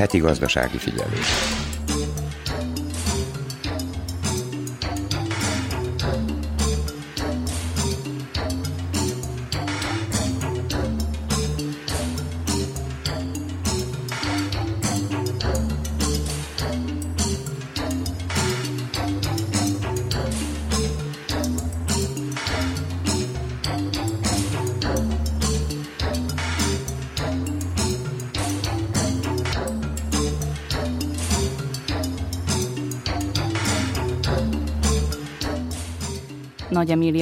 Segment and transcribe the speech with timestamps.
[0.00, 1.26] Heti gazdasági figyelés.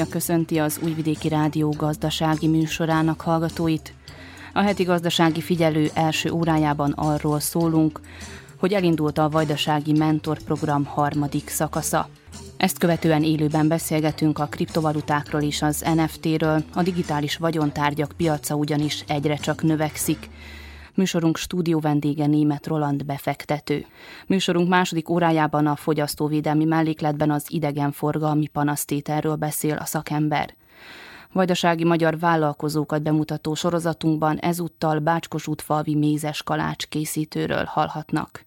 [0.08, 3.92] Köszönti az Újvidéki Rádió gazdasági műsorának hallgatóit.
[4.52, 8.00] A heti gazdasági figyelő első órájában arról szólunk,
[8.58, 12.08] hogy elindult a Vajdasági Mentor Program harmadik szakasza.
[12.56, 19.36] Ezt követően élőben beszélgetünk a kriptovalutákról és az NFT-ről, a digitális vagyontárgyak piaca ugyanis egyre
[19.36, 20.28] csak növekszik.
[20.98, 23.86] Műsorunk stúdió vendége német Roland befektető.
[24.26, 30.54] Műsorunk második órájában a fogyasztóvédelmi mellékletben az idegenforgalmi panasztételről beszél a szakember.
[31.32, 38.44] Vajdasági magyar vállalkozókat bemutató sorozatunkban ezúttal Bácskos útfalvi mézes kalács készítőről hallhatnak.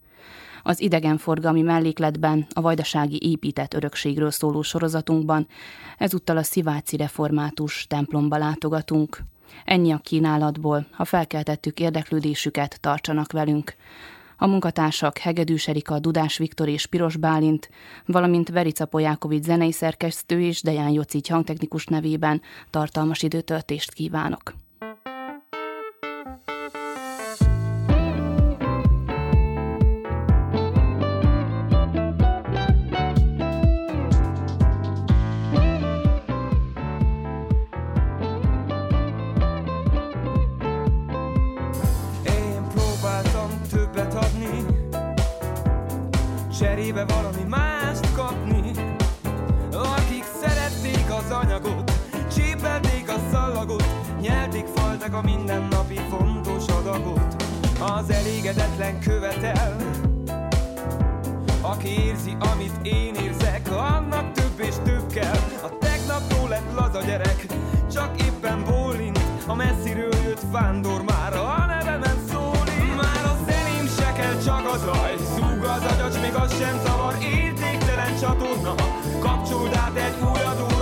[0.64, 5.48] Az idegenforgalmi mellékletben a vajdasági épített örökségről szóló sorozatunkban
[5.98, 9.31] ezúttal a sziváci református templomba látogatunk.
[9.66, 13.76] Ennyi a kínálatból, ha felkeltettük érdeklődésüket, tartsanak velünk.
[14.38, 17.70] A munkatársak Hegedűs Erika, Dudás Viktor és Piros Bálint,
[18.06, 24.54] valamint Verica Polyákovics zenei szerkesztő és Deján Jocic hangtechnikus nevében tartalmas időtöltést kívánok.
[55.12, 57.44] Faltak a mindennapi fontos adagot.
[57.80, 59.76] Az elégedetlen követel
[61.62, 65.40] Aki érzi, amit én érzek, annak több és több kell.
[65.64, 67.46] A tegnapról lett laza gyerek,
[67.94, 74.12] csak éppen bólint A messziről jött vándor már, a nevemen szólít Már a zeném se
[74.12, 75.14] kell, csak az raj.
[75.62, 77.16] Az agyacs, még az sem zavar.
[77.24, 78.76] Értéktelen csatorna.
[79.20, 80.81] Kapcsold át egy új adóra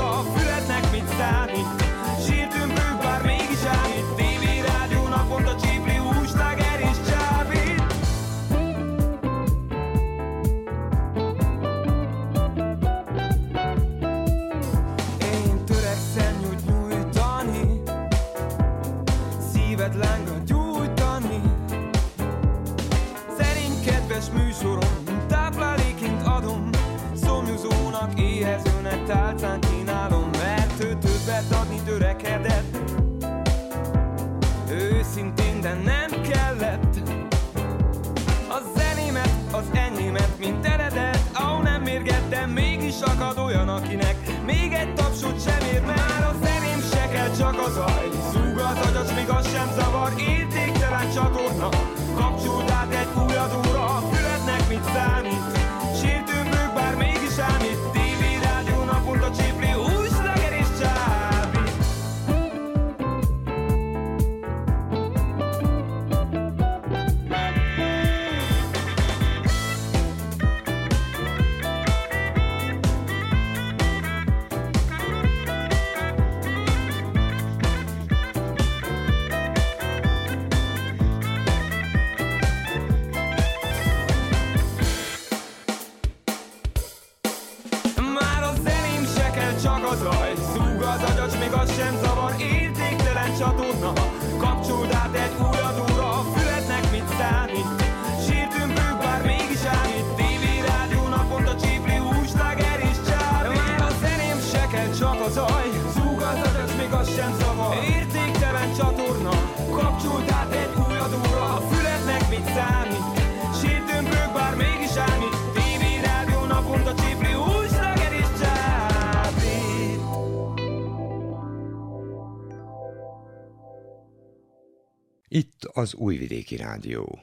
[125.80, 127.20] az Újvidéki Rádió.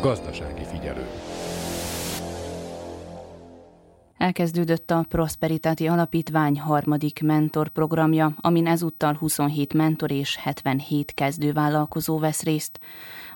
[0.00, 1.06] Gazdasági figyelő.
[4.18, 12.80] Elkezdődött a Prosperitáti Alapítvány harmadik mentorprogramja, amin ezúttal 27 mentor és 77 kezdővállalkozó vesz részt.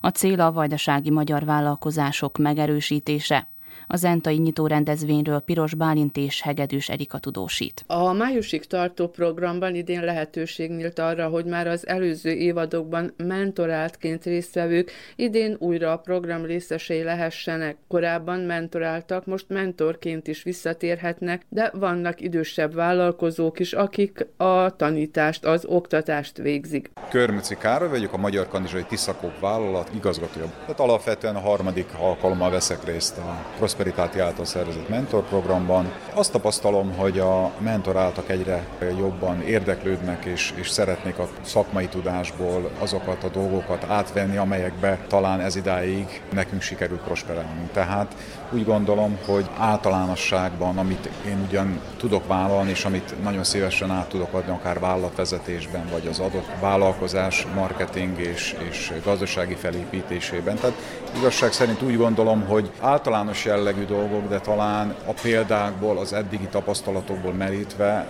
[0.00, 3.48] A cél a vajdasági magyar vállalkozások megerősítése,
[3.92, 7.84] a zentai nyitó rendezvényről Piros Bálint és Hegedűs Erika tudósít.
[7.86, 14.90] A májusig tartó programban idén lehetőség nyílt arra, hogy már az előző évadokban mentoráltként résztvevők
[15.16, 17.76] idén újra a program részesei lehessenek.
[17.88, 25.64] Korábban mentoráltak, most mentorként is visszatérhetnek, de vannak idősebb vállalkozók is, akik a tanítást, az
[25.64, 26.90] oktatást végzik.
[27.08, 30.52] Körmöci Károly vagyok, a Magyar Kandizsai Tiszakók vállalat igazgatója.
[30.60, 33.44] Tehát alapvetően a harmadik alkalommal veszek részt a
[33.80, 35.92] Prosperitáti által szervezett mentorprogramban.
[36.14, 38.66] Azt tapasztalom, hogy a mentoráltak egyre
[38.98, 45.56] jobban érdeklődnek és, és szeretnék a szakmai tudásból azokat a dolgokat átvenni, amelyekbe talán ez
[45.56, 47.68] idáig nekünk sikerült prosperálni.
[47.72, 48.14] Tehát
[48.52, 54.32] úgy gondolom, hogy általánosságban, amit én ugyan tudok vállalni, és amit nagyon szívesen át tudok
[54.32, 60.56] adni, akár vállalatvezetésben, vagy az adott vállalkozás, marketing és, és gazdasági felépítésében.
[60.56, 60.76] Tehát
[61.16, 67.32] igazság szerint úgy gondolom, hogy általános jellegű dolgok, de talán a példákból, az eddigi tapasztalatokból
[67.32, 68.06] merítve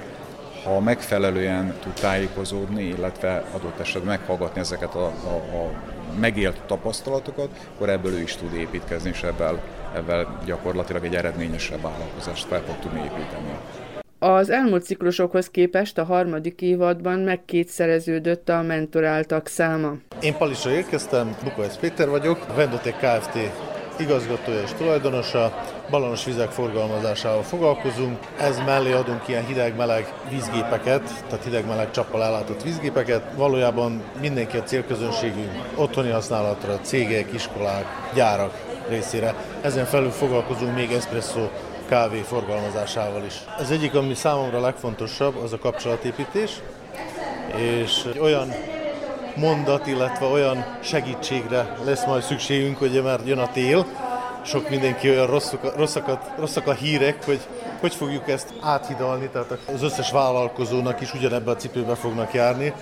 [0.65, 5.71] ha megfelelően tud tájékozódni, illetve adott esetben meghallgatni ezeket a, a, a
[6.19, 9.61] megélt tapasztalatokat, akkor ebből ő is tud építkezni, és ebből,
[9.95, 13.59] ebből gyakorlatilag egy eredményesebb vállalkozást fel fog tudni építeni.
[14.19, 19.95] Az elmúlt ciklusokhoz képest a harmadik évadban megkétszereződött a mentoráltak száma.
[20.21, 23.39] Én Palisra érkeztem, Bukovec Péter vagyok, a Vendoték Kft
[23.99, 25.61] igazgatója és tulajdonosa,
[25.91, 28.19] balonos vizek forgalmazásával foglalkozunk.
[28.39, 33.23] Ez mellé adunk ilyen hideg-meleg vízgépeket, tehát hideg-meleg csappal ellátott vízgépeket.
[33.37, 37.85] Valójában mindenki a célközönségünk otthoni használatra, cégek, iskolák,
[38.15, 38.53] gyárak
[38.89, 39.35] részére.
[39.61, 41.49] Ezen felül foglalkozunk még espresso
[41.89, 43.35] kávé forgalmazásával is.
[43.59, 46.61] Az egyik, ami számomra legfontosabb, az a kapcsolatépítés,
[47.57, 48.55] és olyan
[49.37, 53.87] mondat, illetve olyan segítségre lesz majd szükségünk, hogy már jön a tél,
[54.45, 57.41] sok mindenki olyan rosszak, rosszakat, rosszak a hírek, hogy
[57.81, 62.73] hogy fogjuk ezt áthidalni, tehát az összes vállalkozónak is ugyanebbe a cipőbe fognak járni,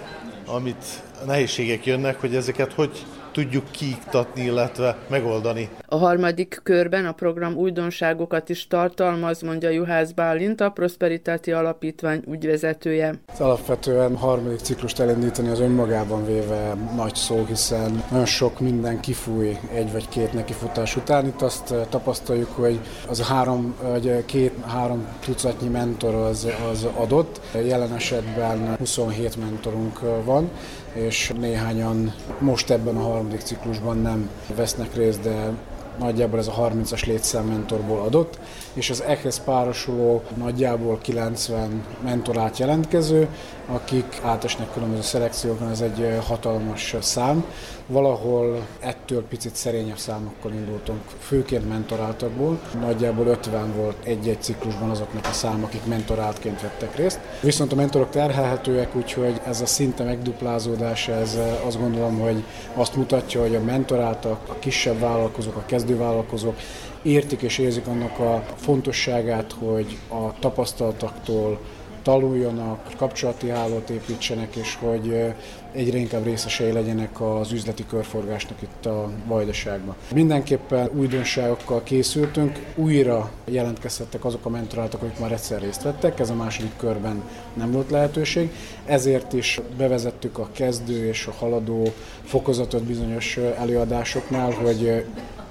[0.47, 0.85] amit
[1.27, 3.05] nehézségek jönnek, hogy ezeket hogy
[3.38, 5.69] tudjuk kiiktatni, illetve megoldani.
[5.87, 13.14] A harmadik körben a program újdonságokat is tartalmaz, mondja Juhász Bálint, a Prosperitáti Alapítvány ügyvezetője.
[13.26, 19.56] Ez alapvetően harmadik ciklust elindítani az önmagában véve nagy szó, hiszen nagyon sok minden kifúj
[19.75, 21.26] egy vagy két nekifutás után.
[21.26, 27.40] Itt azt eh, tapasztaljuk, hogy az három, vagy két-három tucatnyi mentor az, az adott.
[27.67, 30.50] Jelen esetben 27 mentorunk van,
[30.93, 35.52] és néhányan most ebben a harmadik ciklusban nem vesznek részt, de
[35.99, 38.38] nagyjából ez a 30-as létszám mentorból adott,
[38.79, 43.29] és az ehhez párosuló nagyjából 90 mentorát jelentkező,
[43.67, 47.45] akik átesnek különböző szelekciókon, ez egy hatalmas szám.
[47.87, 52.61] Valahol ettől picit szerényebb számokkal indultunk, főként mentoráltakból.
[52.81, 57.21] Nagyjából 50 volt egy-egy ciklusban azoknak a szám, akik mentoráltként vettek részt.
[57.43, 63.41] Viszont a mentorok terhelhetőek, úgyhogy ez a szinte megduplázódás, ez azt gondolom, hogy azt mutatja,
[63.41, 66.57] hogy a mentoráltak, a kisebb vállalkozók, a kezdővállalkozók
[67.03, 71.61] értik és érzik annak a fontosságát, hogy a tapasztalatoktól
[72.03, 75.35] tanuljanak, kapcsolati hálót építsenek, és hogy
[75.73, 79.95] egyre inkább részesei legyenek az üzleti körforgásnak itt a Vajdaságban.
[80.14, 86.35] Mindenképpen újdonságokkal készültünk, újra jelentkezhettek azok a mentorátok, akik már egyszer részt vettek, ez a
[86.35, 87.23] második körben
[87.55, 88.50] nem volt lehetőség,
[88.87, 91.93] ezért is bevezettük a kezdő és a haladó
[92.25, 95.05] fokozatot bizonyos előadásoknál, hogy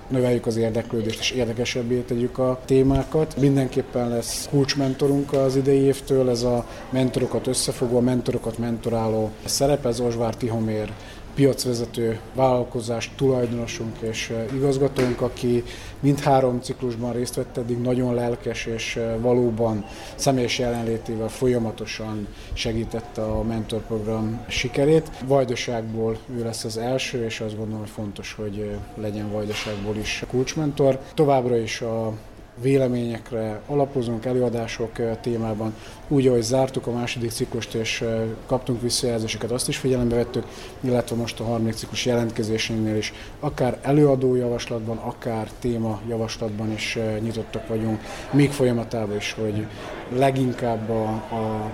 [0.08, 3.38] növeljük az érdeklődést és érdekesebbé tegyük a témákat.
[3.40, 10.36] Mindenképpen lesz kulcsmentorunk az idei évtől, ez a mentorokat összefogó, mentorokat mentoráló szerep, ez Osvár
[10.36, 10.92] Tihomér
[11.38, 15.63] piacvezető vállalkozás tulajdonosunk és eh, igazgatónk, aki
[16.00, 23.44] mindhárom ciklusban részt vett eddig, nagyon lelkes és eh, valóban személyes jelenlétével folyamatosan segítette a
[23.44, 25.12] mentorprogram sikerét.
[25.25, 30.24] Vajdaságból ő lesz az első, és azt gondolom, hogy fontos, hogy eh, legyen Vajdaságból is
[30.29, 31.00] kulcsmentor.
[31.13, 32.13] Továbbra is a
[32.62, 35.74] véleményekre alapozunk előadások témában.
[36.08, 38.04] Úgy, ahogy zártuk a második ciklust és
[38.46, 40.46] kaptunk visszajelzéseket, azt is figyelembe vettük,
[40.80, 47.68] illetve most a harmadik ciklus jelentkezésénél is akár előadó javaslatban, akár téma javaslatban is nyitottak
[47.68, 49.68] vagyunk, még folyamatában is, hogy
[50.16, 51.72] leginkább a, a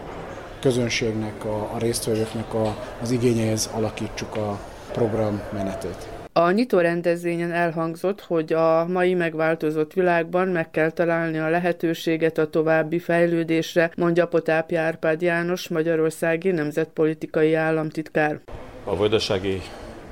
[0.60, 4.60] közönségnek, a, a résztvevőknek a, az igényeihez alakítsuk a
[4.92, 6.12] program menetét.
[6.36, 12.50] A nyitó rendezvényen elhangzott, hogy a mai megváltozott világban meg kell találni a lehetőséget a
[12.50, 18.40] további fejlődésre, mondja Potápi Árpád János, Magyarországi Nemzetpolitikai Államtitkár.
[18.84, 19.62] A vajdasági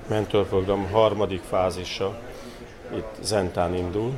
[0.09, 2.19] mentorprogram harmadik fázisa
[2.95, 4.13] itt Zentán indul.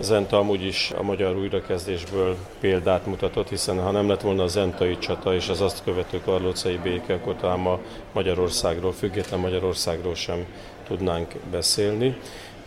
[0.00, 4.98] Zenta amúgy is a magyar újrakezdésből példát mutatott, hiszen ha nem lett volna a zentai
[4.98, 7.80] csata és az azt követő karlócai béke, akkor talán ma
[8.12, 10.46] Magyarországról, független Magyarországról sem
[10.90, 12.16] tudnánk beszélni.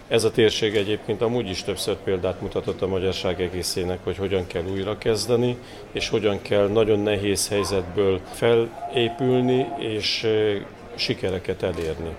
[0.07, 4.63] Ez a térség egyébként amúgy is többször példát mutatott a magyarság egészének, hogy hogyan kell
[4.71, 5.57] újrakezdeni,
[5.91, 10.27] és hogyan kell nagyon nehéz helyzetből felépülni, és
[10.95, 12.15] sikereket elérni.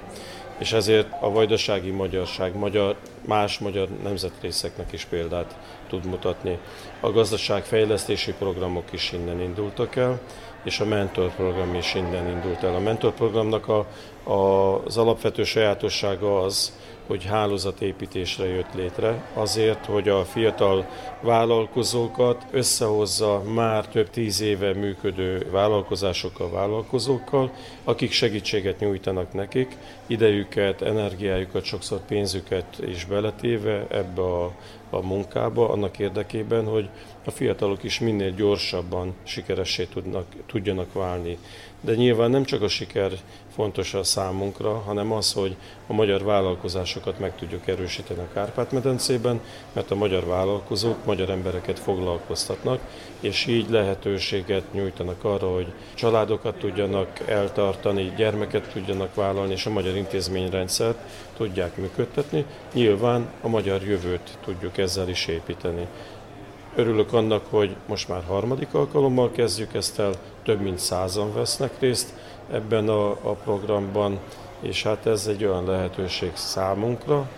[0.58, 2.96] És ezért a vajdasági magyarság magyar,
[3.26, 5.56] más magyar nemzetrészeknek is példát
[5.88, 6.58] tud mutatni.
[7.00, 10.20] A gazdaságfejlesztési programok is innen indultak el,
[10.64, 12.74] és a mentor program is innen indult el.
[12.74, 13.86] A mentor programnak a, a,
[14.24, 16.72] az alapvető sajátossága az,
[17.06, 20.86] hogy hálózatépítésre jött létre, azért, hogy a fiatal
[21.20, 27.50] vállalkozókat összehozza már több tíz éve működő vállalkozásokkal, vállalkozókkal,
[27.84, 29.76] akik segítséget nyújtanak nekik,
[30.06, 34.52] idejüket, energiájukat, sokszor pénzüket is beletéve ebbe a,
[34.90, 36.88] a munkába, annak érdekében, hogy
[37.24, 41.38] a fiatalok is minél gyorsabban sikeressé tudnak, tudjanak válni.
[41.84, 43.12] De nyilván nem csak a siker
[43.54, 49.40] fontos a számunkra, hanem az, hogy a magyar vállalkozásokat meg tudjuk erősíteni a Kárpát-medencében,
[49.72, 52.80] mert a magyar vállalkozók magyar embereket foglalkoztatnak,
[53.20, 59.96] és így lehetőséget nyújtanak arra, hogy családokat tudjanak eltartani, gyermeket tudjanak vállalni, és a magyar
[59.96, 60.98] intézményrendszert
[61.36, 62.44] tudják működtetni.
[62.72, 65.86] Nyilván a magyar jövőt tudjuk ezzel is építeni.
[66.76, 70.12] Örülök annak, hogy most már harmadik alkalommal kezdjük ezt el,
[70.42, 72.14] több mint százan vesznek részt
[72.50, 74.18] ebben a, a programban,
[74.60, 77.28] és hát ez egy olyan lehetőség számunkra,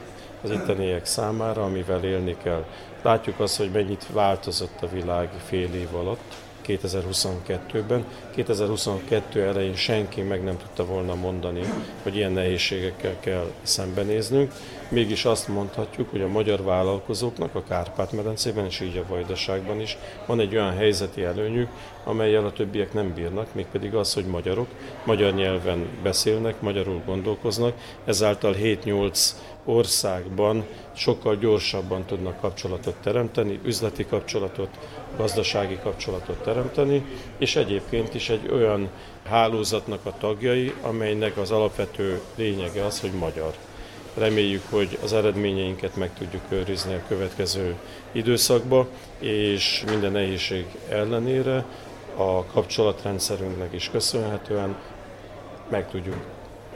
[0.42, 2.64] az itteniek számára, amivel élni kell.
[3.02, 6.34] Látjuk azt, hogy mennyit változott a világ fél év alatt,
[6.66, 8.04] 2022-ben.
[8.34, 11.60] 2022 elején senki meg nem tudta volna mondani,
[12.02, 14.52] hogy ilyen nehézségekkel kell szembenéznünk.
[14.88, 19.96] Mégis azt mondhatjuk, hogy a magyar vállalkozóknak a Kárpát-medencében és így a Vajdaságban is
[20.26, 21.68] van egy olyan helyzeti előnyük,
[22.04, 24.68] amelyel a többiek nem bírnak, mégpedig az, hogy magyarok,
[25.04, 29.30] magyar nyelven beszélnek, magyarul gondolkoznak, ezáltal 7-8
[29.66, 34.68] országban sokkal gyorsabban tudnak kapcsolatot teremteni, üzleti kapcsolatot,
[35.16, 37.04] gazdasági kapcsolatot teremteni,
[37.38, 38.88] és egyébként is egy olyan
[39.28, 43.54] hálózatnak a tagjai, amelynek az alapvető lényege az, hogy magyar.
[44.14, 47.74] Reméljük, hogy az eredményeinket meg tudjuk őrizni a következő
[48.12, 48.86] időszakba,
[49.18, 51.64] és minden nehézség ellenére
[52.16, 54.76] a kapcsolatrendszerünknek is köszönhetően
[55.68, 56.16] meg tudjuk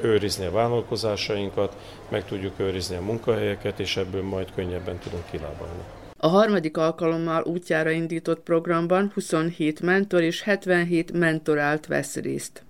[0.00, 1.76] őrizni a vállalkozásainkat,
[2.08, 5.99] meg tudjuk őrizni a munkahelyeket, és ebből majd könnyebben tudunk kilábalni.
[6.22, 12.64] A harmadik alkalommal útjára indított programban 27 mentor és 77 mentorált vesz részt.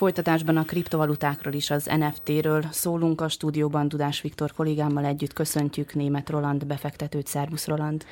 [0.00, 6.30] Folytatásban a kriptovalutákról is az NFT-ről szólunk a stúdióban Dudás Viktor kollégámmal együtt köszöntjük német
[6.30, 7.26] Roland befektetőt.
[7.26, 8.04] Szervusz Roland!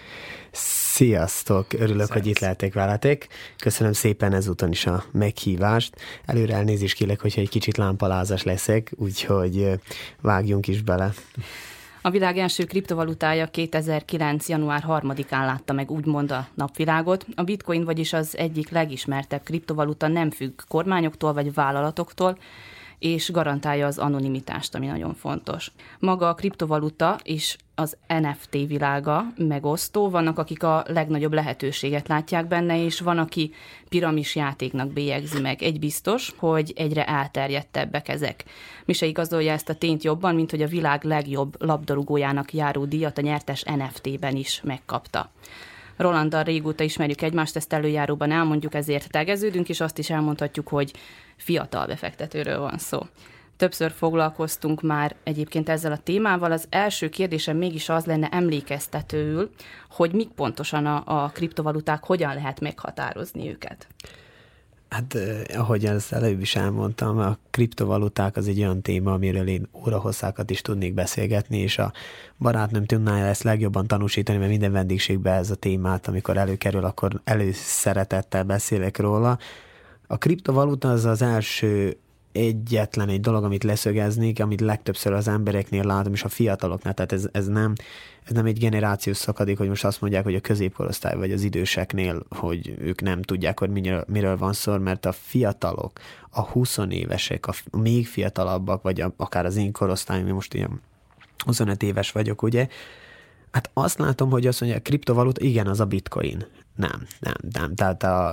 [0.50, 1.72] Sziasztok!
[1.72, 2.10] Örülök, Szervusz.
[2.10, 3.28] hogy itt lehetek veletek.
[3.58, 5.96] Köszönöm szépen ezúton is a meghívást.
[6.24, 9.80] Előre elnézést kérek, hogyha egy kicsit lámpalázas leszek, úgyhogy
[10.20, 11.12] vágjunk is bele.
[12.08, 14.48] A világ első kriptovalutája 2009.
[14.48, 17.26] január 3-án látta meg úgymond a napvilágot.
[17.34, 22.38] A bitcoin, vagyis az egyik legismertebb kriptovaluta nem függ kormányoktól vagy vállalatoktól,
[22.98, 25.72] és garantálja az anonimitást, ami nagyon fontos.
[25.98, 32.84] Maga a kriptovaluta és az NFT világa megosztó, vannak, akik a legnagyobb lehetőséget látják benne,
[32.84, 33.52] és van, aki
[33.88, 35.62] piramis játéknak bélyegzi meg.
[35.62, 38.44] Egy biztos, hogy egyre elterjedtebbek ezek.
[38.84, 43.18] Mi se igazolja ezt a tényt jobban, mint hogy a világ legjobb labdarúgójának járó díjat
[43.18, 45.30] a nyertes NFT-ben is megkapta.
[45.96, 50.92] Rolanddal régóta ismerjük egymást, ezt előjáróban elmondjuk, ezért tegeződünk, és azt is elmondhatjuk, hogy
[51.36, 53.00] fiatal befektetőről van szó.
[53.58, 56.52] Többször foglalkoztunk már egyébként ezzel a témával.
[56.52, 59.50] Az első kérdésem mégis az lenne emlékeztetőül,
[59.90, 63.86] hogy mik pontosan a, a kriptovaluták, hogyan lehet meghatározni őket.
[64.88, 69.68] Hát, eh, ahogy az előbb is elmondtam, a kriptovaluták az egy olyan téma, amiről én
[69.72, 71.92] órahosszákat is tudnék beszélgetni, és a
[72.38, 78.44] barátnőm tudná ezt legjobban tanúsítani, mert minden vendégségben ez a témát, amikor előkerül, akkor előszeretettel
[78.44, 79.38] beszélek róla.
[80.06, 81.96] A kriptovaluta az az első
[82.38, 87.28] egyetlen egy dolog, amit leszögeznék, amit legtöbbször az embereknél látom, és a fiataloknál, tehát ez,
[87.32, 87.72] ez, nem,
[88.24, 92.22] ez nem egy generációs szakadék, hogy most azt mondják, hogy a középkorosztály vagy az időseknél,
[92.28, 95.92] hogy ők nem tudják, hogy miről, miről van szó, mert a fiatalok,
[96.30, 100.80] a 20 évesek, a még fiatalabbak, vagy a, akár az én korosztályom, most ilyen
[101.44, 102.68] 25 éves vagyok, ugye,
[103.50, 106.46] Hát azt látom, hogy azt mondja, a kriptovaluta, igen, az a bitcoin.
[106.78, 107.74] Nem, nem, nem.
[107.74, 108.30] Tehát a,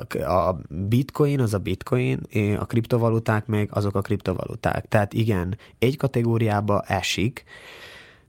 [0.47, 2.19] a bitcoin az a bitcoin,
[2.59, 4.87] a kriptovaluták meg azok a kriptovaluták.
[4.87, 7.43] Tehát igen, egy kategóriába esik,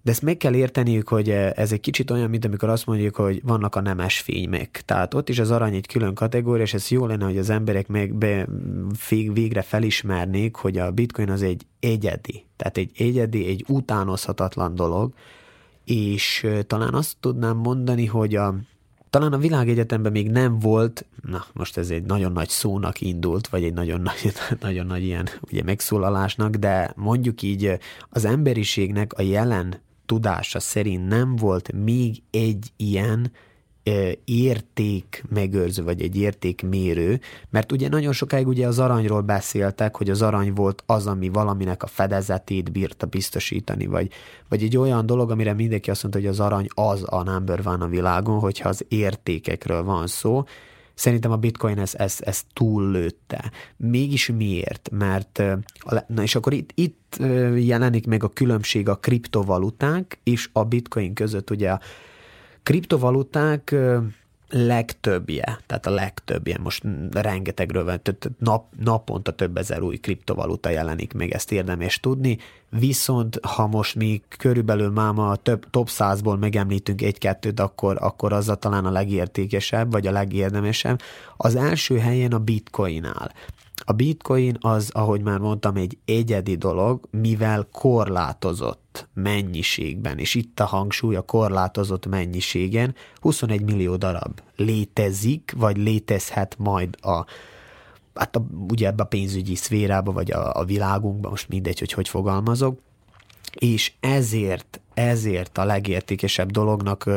[0.03, 3.41] de ezt meg kell érteniük, hogy ez egy kicsit olyan, mint amikor azt mondjuk, hogy
[3.45, 4.83] vannak a nemes fénymek.
[4.85, 7.89] Tehát ott is az arany egy külön kategória, és ez jó lenne, hogy az emberek
[7.89, 8.47] meg be,
[9.33, 12.45] végre felismernék, hogy a bitcoin az egy egyedi.
[12.57, 15.13] Tehát egy egyedi, egy utánozhatatlan dolog,
[15.85, 18.55] és talán azt tudnám mondani, hogy a,
[19.17, 23.65] talán a világegyetemben még nem volt, na most ez egy nagyon nagy szónak indult, vagy
[23.65, 29.81] egy nagyon nagy, nagyon nagy ilyen ugye megszólalásnak, de mondjuk így az emberiségnek a jelen
[30.07, 33.33] tudása szerint nem volt még egy ilyen
[34.25, 37.21] érték megőrző, vagy egy értékmérő,
[37.51, 41.83] mert ugye nagyon sokáig ugye az aranyról beszéltek, hogy az arany volt az, ami valaminek
[41.83, 44.11] a fedezetét bírta biztosítani, vagy,
[44.49, 47.81] vagy egy olyan dolog, amire mindenki azt mondta, hogy az arany az a number van
[47.81, 50.45] a világon, hogyha az értékekről van szó,
[50.99, 53.51] Szerintem a bitcoin ezt, ezt, ezt túllőtte.
[53.77, 54.91] Mégis miért?
[54.93, 55.43] Mert,
[56.07, 57.17] na és akkor itt, itt
[57.57, 61.51] jelenik meg a különbség a kriptovaluták és a bitcoin között.
[61.51, 61.81] Ugye a
[62.67, 63.75] kriptovaluták
[64.49, 68.01] legtöbbje, tehát a legtöbbje, most rengetegről van,
[68.39, 74.23] nap, naponta több ezer új kriptovaluta jelenik meg, ezt érdemes tudni, viszont ha most mi
[74.39, 79.91] körülbelül máma a több, top 100-ból megemlítünk egy-kettőt, akkor, akkor az a talán a legértékesebb,
[79.93, 81.01] vagy a legérdemesebb.
[81.37, 83.31] Az első helyen a bitcoin áll.
[83.85, 90.65] A bitcoin az, ahogy már mondtam, egy egyedi dolog, mivel korlátozott mennyiségben, és itt a
[90.65, 97.25] hangsúly a korlátozott mennyiségen, 21 millió darab létezik, vagy létezhet majd a,
[98.15, 102.09] hát a, ugye ebbe a pénzügyi szférába, vagy a, a világunkban, most mindegy, hogy hogy
[102.09, 102.79] fogalmazok,
[103.53, 107.11] és ezért, ezért a legértékesebb dolognak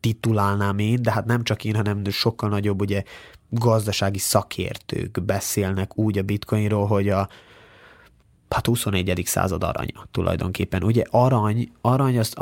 [0.00, 3.02] titulálnám én, de hát nem csak én, hanem sokkal nagyobb ugye
[3.50, 7.28] gazdasági szakértők beszélnek úgy a bitcoinról, hogy a
[8.48, 9.22] hát 21.
[9.24, 10.82] század aranya tulajdonképpen.
[10.82, 12.38] Ugye arany, arany azt,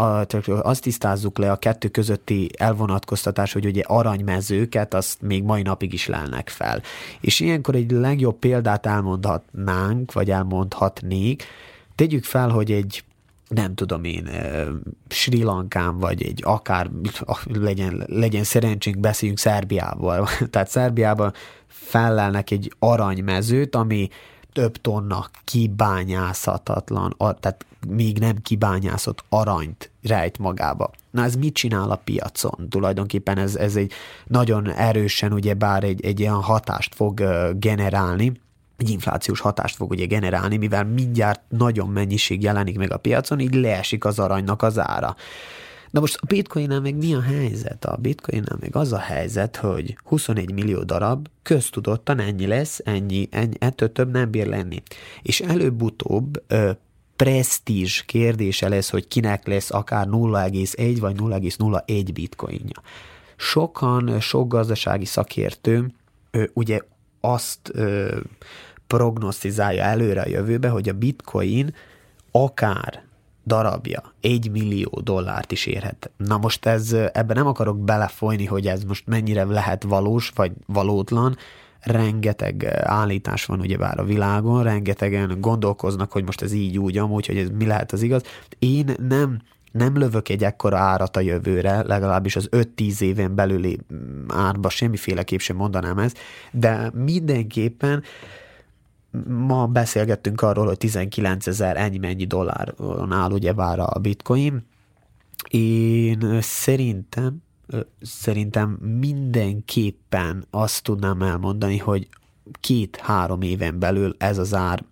[0.46, 6.06] azt tisztázzuk le a kettő közötti elvonatkoztatás, hogy ugye aranymezőket azt még mai napig is
[6.06, 6.82] lelnek fel.
[7.20, 11.44] És ilyenkor egy legjobb példát elmondhatnánk, vagy elmondhatnék,
[11.94, 13.04] tegyük fel, hogy egy
[13.48, 14.30] nem tudom én,
[15.08, 16.90] Sri Lankán, vagy egy akár
[17.44, 20.28] legyen, legyen szerencsénk, beszéljünk Szerbiával.
[20.50, 21.32] Tehát Szerbiában
[21.66, 24.08] fellelnek egy aranymezőt, ami
[24.54, 30.90] több tonna kibányászhatatlan, tehát még nem kibányászott aranyt rejt magába.
[31.10, 32.68] Na ez mit csinál a piacon?
[32.68, 33.92] Tulajdonképpen ez, ez egy
[34.26, 37.22] nagyon erősen ugye bár egy, egy ilyen hatást fog
[37.58, 38.32] generálni,
[38.76, 43.54] egy inflációs hatást fog ugye generálni, mivel mindjárt nagyon mennyiség jelenik meg a piacon, így
[43.54, 45.16] leesik az aranynak az ára.
[45.94, 47.84] Na most a bitcoinnál meg mi a helyzet?
[47.84, 53.54] A bitcoinnál meg az a helyzet, hogy 21 millió darab köztudottan ennyi lesz, ennyi, ennyi
[53.58, 54.82] ettől több nem bír lenni.
[55.22, 56.70] És előbb-utóbb ö,
[57.16, 62.82] presztízs kérdése lesz, hogy kinek lesz akár 0,1 vagy 0,01 bitcoinja.
[63.36, 65.92] Sokan, sok gazdasági szakértő
[66.30, 66.80] ö, ugye
[67.20, 68.18] azt ö,
[68.86, 71.74] prognosztizálja előre a jövőbe, hogy a bitcoin
[72.30, 73.04] akár
[73.46, 76.10] darabja egy millió dollárt is érhet.
[76.16, 81.36] Na most ez, ebben nem akarok belefolyni, hogy ez most mennyire lehet valós vagy valótlan,
[81.80, 87.36] rengeteg állítás van ugyebár a világon, rengetegen gondolkoznak, hogy most ez így úgy, amúgy, hogy
[87.36, 88.22] ez mi lehet az igaz.
[88.58, 89.38] Én nem
[89.72, 95.38] nem lövök egy ekkora árat a jövőre, legalábbis az 5-10 éven belüli mm, árba semmiféleképp
[95.38, 96.18] sem mondanám ezt,
[96.52, 98.02] de mindenképpen
[99.28, 104.66] ma beszélgettünk arról, hogy 19 ezer ennyi-mennyi dolláron áll ugyebár a bitcoin.
[105.48, 107.42] Én szerintem,
[108.00, 112.08] szerintem mindenképpen azt tudnám elmondani, hogy
[112.60, 114.84] két-három éven belül ez az ár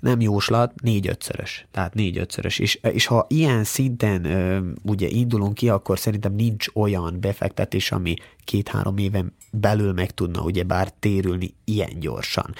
[0.00, 1.66] nem jóslat, négy-ötszörös.
[1.70, 2.58] Tehát négy-ötszörös.
[2.58, 8.14] És, és ha ilyen szinten ö, ugye indulunk ki, akkor szerintem nincs olyan befektetés, ami
[8.44, 12.54] két-három éven belül meg tudna ugyebár térülni ilyen gyorsan.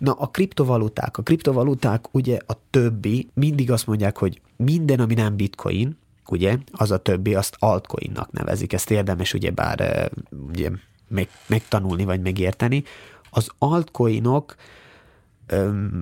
[0.00, 5.36] Na, a kriptovaluták, a kriptovaluták ugye a többi, mindig azt mondják, hogy minden, ami nem
[5.36, 10.10] bitcoin, ugye, az a többi, azt altcoinnak nevezik, ezt érdemes ugye bár
[10.48, 10.70] ugye,
[11.08, 12.82] meg, megtanulni, vagy megérteni.
[13.30, 14.54] Az altcoinok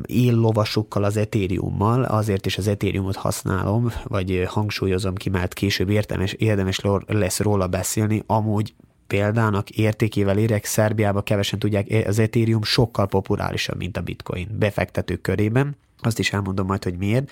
[0.06, 6.80] éllovasukkal, az Ethereummal, azért is az Ethereumot használom, vagy hangsúlyozom ki, mert később érdemes, érdemes
[7.06, 8.74] lesz róla beszélni, amúgy
[9.08, 15.76] példának értékével érek, Szerbiába kevesen tudják, az Ethereum sokkal populárisabb, mint a Bitcoin befektetők körében.
[15.98, 17.30] Azt is elmondom majd, hogy miért.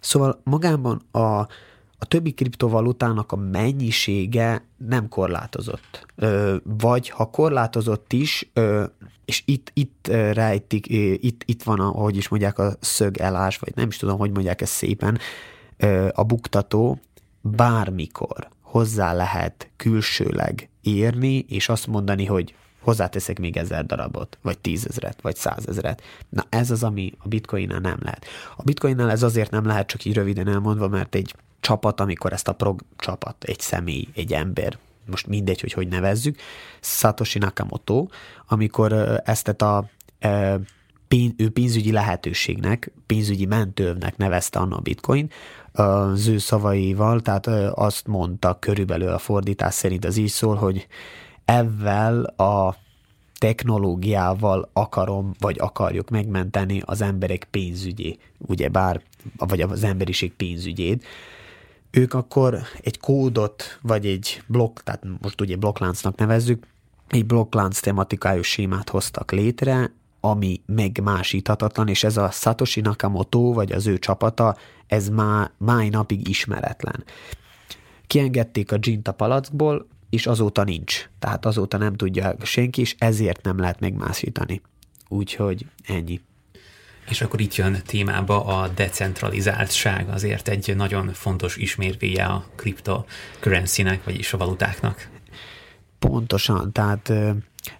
[0.00, 1.46] Szóval magában a,
[1.98, 6.06] a többi kriptovalutának a mennyisége nem korlátozott.
[6.16, 8.84] Ö, vagy ha korlátozott is, ö,
[9.24, 13.96] és itt, itt rejtik, itt, itt van, ahogy is mondják, a szögelás, vagy nem is
[13.96, 15.18] tudom, hogy mondják ezt szépen,
[15.76, 17.00] ö, a buktató
[17.40, 25.20] bármikor hozzá lehet külsőleg érni, és azt mondani, hogy hozzáteszek még ezer darabot, vagy tízezret,
[25.20, 26.02] vagy százezret.
[26.28, 28.26] Na ez az, ami a bitcoinnál nem lehet.
[28.56, 32.48] A bitcoinnál ez azért nem lehet, csak így röviden elmondva, mert egy csapat, amikor ezt
[32.48, 36.38] a prog csapat, egy személy, egy ember, most mindegy, hogy hogy nevezzük,
[36.80, 38.06] Satoshi Nakamoto,
[38.46, 39.88] amikor ezt a
[41.36, 45.30] ő pénzügyi lehetőségnek, pénzügyi mentővnek nevezte anna a bitcoin,
[45.78, 50.86] az ő szavaival, tehát azt mondta körülbelül a fordítás szerint az így szól, hogy
[51.44, 52.76] ezzel a
[53.38, 59.02] technológiával akarom, vagy akarjuk megmenteni az emberek pénzügyi, ugye bár,
[59.36, 61.04] vagy az emberiség pénzügyét.
[61.90, 66.66] Ők akkor egy kódot, vagy egy blokk, tehát most ugye blokkláncnak nevezzük,
[67.08, 69.92] egy blokklánc tematikájú sémát hoztak létre,
[70.30, 76.28] ami megmásíthatatlan, és ez a Satoshi Nakamoto, vagy az ő csapata, ez má, máj napig
[76.28, 77.04] ismeretlen.
[78.06, 81.08] Kiengedték a Jinta palackból, és azóta nincs.
[81.18, 84.60] Tehát azóta nem tudja senki, és ezért nem lehet megmásítani.
[85.08, 86.20] Úgyhogy ennyi.
[87.08, 94.32] És akkor itt jön témába a decentralizáltság, azért egy nagyon fontos ismérvéje a cryptocurrency-nek, vagyis
[94.32, 95.08] a valutáknak.
[95.98, 97.12] Pontosan, tehát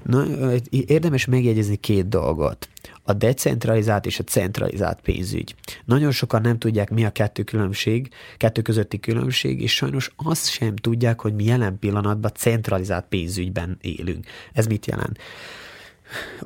[0.02, 0.24] Na,
[0.70, 2.68] érdemes megjegyezni két dolgot.
[3.02, 5.54] A decentralizált és a centralizált pénzügy.
[5.84, 10.76] Nagyon sokan nem tudják, mi a kettő különbség, kettő közötti különbség, és sajnos azt sem
[10.76, 14.26] tudják, hogy mi jelen pillanatban centralizált pénzügyben élünk.
[14.52, 15.18] Ez mit jelent?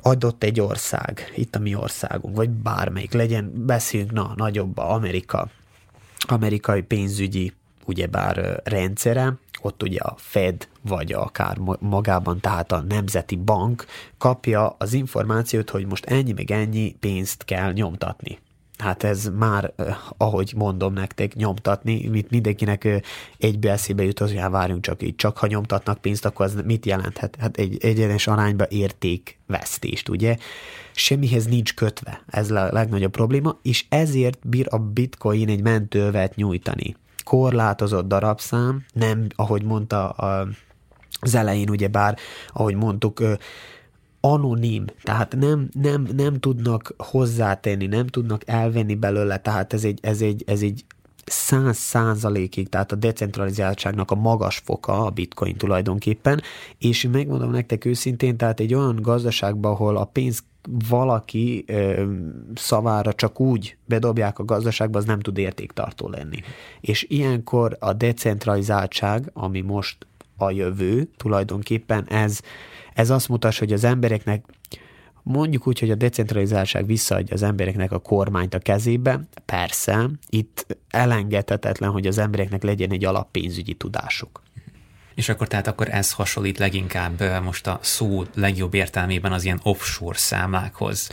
[0.01, 5.49] adott egy ország, itt a mi országunk, vagy bármelyik, legyen, beszéljünk, na, nagyobb Amerika,
[6.27, 7.53] amerikai pénzügyi
[7.85, 9.33] ugyebár rendszere,
[9.65, 13.85] ott ugye a Fed, vagy akár magában, tehát a Nemzeti Bank
[14.17, 18.39] kapja az információt, hogy most ennyi meg ennyi pénzt kell nyomtatni.
[18.77, 19.73] Hát ez már,
[20.17, 23.03] ahogy mondom nektek, nyomtatni, mit mindenkinek
[23.37, 26.85] egybe eszébe jut, hogy hát várjunk csak így, csak ha nyomtatnak pénzt, akkor az mit
[26.85, 27.37] jelenthet?
[27.39, 30.37] Hát egy egyenes arányba értékvesztést, ugye?
[30.91, 36.95] Semmihez nincs kötve, ez a legnagyobb probléma, és ezért bír a bitcoin egy mentővet nyújtani
[37.23, 40.47] korlátozott darabszám, nem, ahogy mondta a,
[41.19, 42.17] az elején, ugye bár,
[42.53, 43.21] ahogy mondtuk,
[44.19, 50.21] anonim, tehát nem, nem, nem tudnak hozzátenni, nem tudnak elvenni belőle, tehát ez egy, ez
[50.21, 50.85] egy, ez egy
[51.25, 56.41] száz százalékig, tehát a decentralizáltságnak a magas foka a bitcoin tulajdonképpen,
[56.77, 60.43] és megmondom nektek őszintén, tehát egy olyan gazdaságban, ahol a pénz
[60.89, 62.11] valaki ö,
[62.55, 66.37] szavára csak úgy bedobják a gazdaságba, az nem tud értéktartó lenni.
[66.81, 72.39] És ilyenkor a decentralizáltság, ami most a jövő, tulajdonképpen ez,
[72.93, 74.45] ez azt mutatja, hogy az embereknek
[75.25, 79.19] Mondjuk úgy, hogy a decentralizáltság visszaadja az embereknek a kormányt a kezébe.
[79.45, 84.42] Persze, itt elengedhetetlen, hogy az embereknek legyen egy alappénzügyi tudásuk.
[85.15, 90.17] És akkor tehát akkor ez hasonlít leginkább most a szó legjobb értelmében az ilyen offshore
[90.17, 91.09] számlákhoz.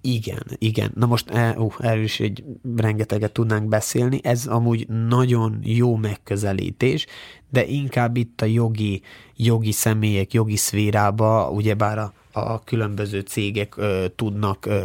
[0.00, 0.92] Igen, igen.
[0.94, 2.44] Na most uh, erről is egy
[2.76, 4.20] rengeteget tudnánk beszélni.
[4.22, 7.06] Ez amúgy nagyon jó megközelítés,
[7.50, 9.02] de inkább itt a jogi,
[9.36, 14.84] jogi személyek, jogi szférába, ugyebár a a különböző cégek ö, tudnak ö,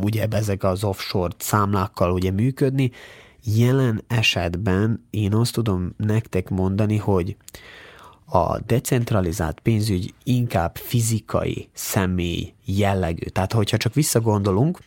[0.00, 2.90] ugye ezek az offshore számlákkal ugye működni.
[3.54, 7.36] Jelen esetben én azt tudom nektek mondani, hogy
[8.24, 13.26] a decentralizált pénzügy inkább fizikai személy jellegű.
[13.26, 14.78] Tehát, hogyha csak visszagondolunk,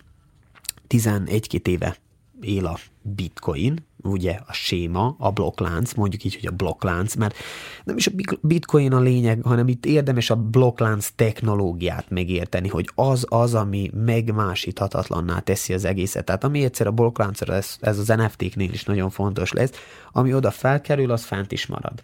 [0.90, 1.98] 11-2 éve
[2.42, 7.36] él a bitcoin, ugye a séma, a blokklánc, mondjuk így, hogy a blokklánc, mert
[7.84, 13.26] nem is a bitcoin a lényeg, hanem itt érdemes a blokklánc technológiát megérteni, hogy az
[13.30, 16.26] az, ami megmásíthatatlanná teszi az egészet.
[16.26, 19.72] Tehát ami egyszer a blokkláncra, ez, ez az NFT-knél is nagyon fontos lesz,
[20.12, 22.04] ami oda felkerül, az fent is marad.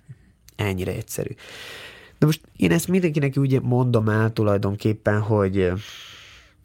[0.55, 1.35] Ennyire egyszerű.
[2.19, 5.71] De most én ezt mindenkinek úgy mondom el tulajdonképpen, hogy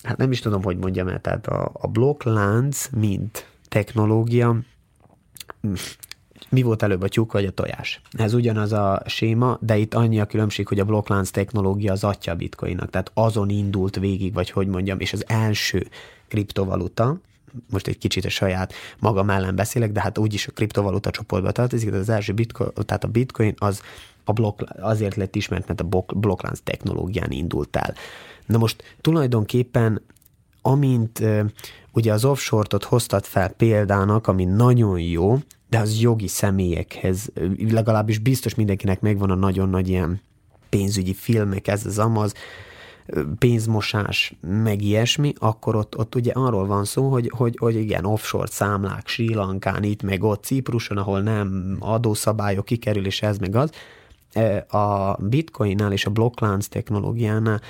[0.03, 4.57] hát nem is tudom, hogy mondjam el, tehát a, a blokklánc, mint technológia,
[6.49, 8.01] mi volt előbb a tyúk vagy a tojás?
[8.13, 12.33] Ez ugyanaz a séma, de itt annyi a különbség, hogy a blokklánc technológia az atya
[12.33, 15.89] a bitcoinnak, tehát azon indult végig, vagy hogy mondjam, és az első
[16.29, 17.19] kriptovaluta,
[17.71, 21.91] most egy kicsit a saját magam ellen beszélek, de hát úgyis a kriptovaluta csoportba tartozik,
[21.91, 23.83] de az első bitcoin, tehát a bitcoin az
[24.25, 27.95] a blokk, azért lett ismert, mert a blokklánc technológián indult el.
[28.47, 30.03] Na most tulajdonképpen
[30.63, 31.23] amint
[31.93, 37.33] ugye az offshore-ot hoztat fel példának, ami nagyon jó, de az jogi személyekhez,
[37.71, 40.21] legalábbis biztos mindenkinek megvan a nagyon nagy ilyen
[40.69, 42.35] pénzügyi filmek, ez az amaz,
[43.39, 48.47] pénzmosás, meg ilyesmi, akkor ott, ott ugye arról van szó, hogy, hogy, hogy igen, offshore
[48.47, 53.71] számlák Sri Lankán, itt meg ott Cipruson, ahol nem adószabályok kikerülés, ez meg az.
[54.69, 57.61] A bitcoinnál és a blokklánc technológiánál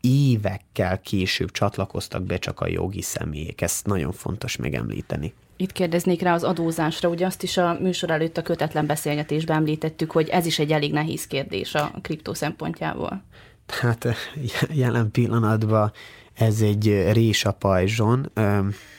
[0.00, 3.60] évekkel később csatlakoztak be csak a jogi személyek.
[3.60, 5.34] Ezt nagyon fontos megemlíteni.
[5.56, 10.10] Itt kérdeznék rá az adózásra, ugye azt is a műsor előtt a kötetlen beszélgetésben említettük,
[10.10, 13.22] hogy ez is egy elég nehéz kérdés a kriptó szempontjából.
[13.66, 14.06] Hát
[14.72, 15.92] jelen pillanatban
[16.34, 18.32] ez egy rés a pajzson,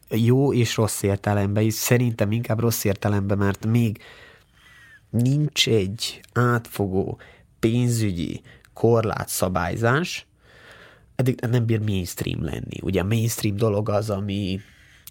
[0.10, 4.02] jó és rossz értelemben is, szerintem inkább rossz értelemben, mert még
[5.10, 7.20] nincs egy átfogó
[7.60, 8.42] pénzügyi
[8.74, 10.28] korlátszabályzás,
[11.22, 12.80] eddig nem bír mainstream lenni.
[12.82, 14.60] Ugye a mainstream dolog az, ami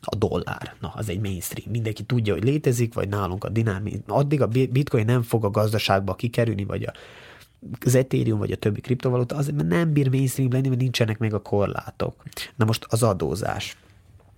[0.00, 0.74] a dollár.
[0.80, 1.70] Na, az egy mainstream.
[1.70, 4.02] Mindenki tudja, hogy létezik, vagy nálunk a dinamit.
[4.06, 6.92] Addig a bitcoin nem fog a gazdaságba kikerülni, vagy a
[7.84, 11.42] az Ethereum vagy a többi kriptovaluta, mert nem bír mainstream lenni, mert nincsenek meg a
[11.42, 12.22] korlátok.
[12.56, 13.76] Na most az adózás.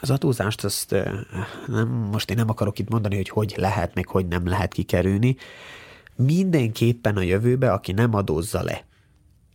[0.01, 0.95] Az adózást azt
[1.67, 5.37] nem, most én nem akarok itt mondani, hogy hogy lehet, meg hogy nem lehet kikerülni.
[6.17, 8.85] Mindenképpen a jövőbe, aki nem adózza le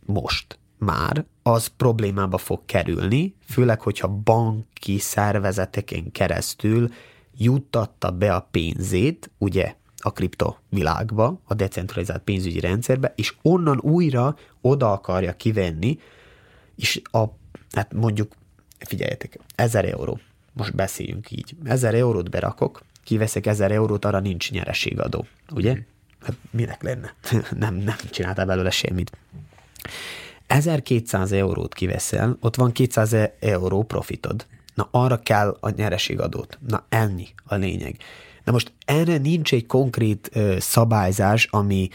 [0.06, 6.88] most, már az problémába fog kerülni, főleg, hogyha banki szervezeteken keresztül
[7.36, 14.92] juttatta be a pénzét, ugye a kriptovilágba, a decentralizált pénzügyi rendszerbe, és onnan újra oda
[14.92, 15.98] akarja kivenni,
[16.76, 17.24] és a,
[17.72, 18.32] hát mondjuk,
[18.78, 20.20] figyeljetek, ezer euró,
[20.52, 25.78] most beszéljünk így, ezer eurót berakok, kiveszek ezer eurót, arra nincs nyereségadó, ugye?
[26.22, 27.14] Hát minek lenne?
[27.64, 29.18] nem, nem csináltál belőle semmit.
[30.48, 34.46] 1200 eurót kiveszel, ott van 200 euró profitod.
[34.74, 36.58] Na, arra kell a nyereségadót.
[36.66, 37.96] Na, ennyi a lényeg.
[38.44, 41.88] Na most erre nincs egy konkrét ö, szabályzás, ami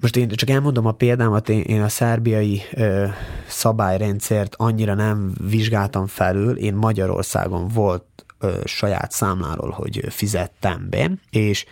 [0.00, 3.06] most én csak elmondom a példámat, én, én a szerbiai ö,
[3.48, 8.04] szabályrendszert annyira nem vizsgáltam felül, én Magyarországon volt
[8.38, 11.64] ö, saját számláról, hogy fizettem be, és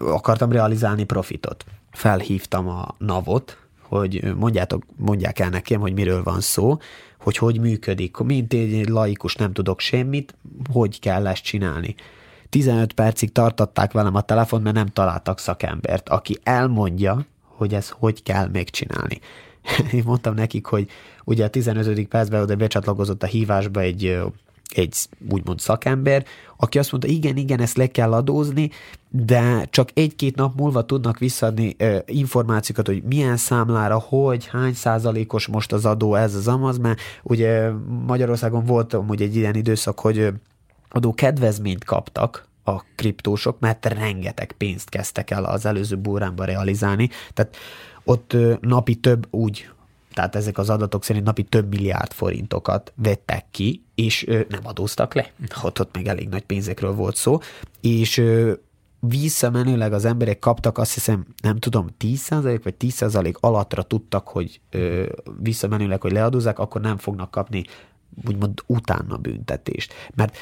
[0.00, 1.64] akartam realizálni profitot.
[1.90, 6.78] Felhívtam a navot, hogy mondjátok, mondják el nekem, hogy miről van szó,
[7.20, 8.16] hogy hogy működik.
[8.16, 10.34] Mint egy laikus nem tudok semmit,
[10.72, 11.94] hogy kell ezt csinálni.
[12.48, 18.22] 15 percig tartották velem a telefon, mert nem találtak szakembert, aki elmondja, hogy ez hogy
[18.22, 19.20] kell megcsinálni.
[19.92, 20.88] Én mondtam nekik, hogy
[21.24, 22.08] ugye a 15.
[22.08, 24.18] percben oda becsatlakozott a hívásba egy
[24.74, 24.96] egy
[25.28, 26.24] úgymond szakember,
[26.56, 28.70] aki azt mondta, igen, igen, ezt le kell adózni,
[29.10, 35.46] de csak egy-két nap múlva tudnak visszadni ö, információkat, hogy milyen számlára, hogy, hány százalékos
[35.46, 37.70] most az adó, ez az amaz, mert ugye
[38.06, 40.32] Magyarországon volt hogy egy ilyen időszak, hogy
[40.88, 47.56] adó kedvezményt kaptak a kriptósok, mert rengeteg pénzt kezdtek el az előző búránba realizálni, tehát
[48.04, 49.68] ott napi több úgy
[50.16, 55.30] tehát ezek az adatok szerint napi több milliárd forintokat vettek ki, és nem adóztak le.
[55.62, 57.38] Ott, ott még elég nagy pénzekről volt szó,
[57.80, 58.22] és
[59.00, 65.06] visszamenőleg az emberek kaptak, azt hiszem, nem tudom, 10% vagy 10% alattra tudtak, hogy ö,
[65.40, 67.64] visszamenőleg, hogy leadózzák, akkor nem fognak kapni
[68.26, 69.94] úgymond utána büntetést.
[70.14, 70.36] Mert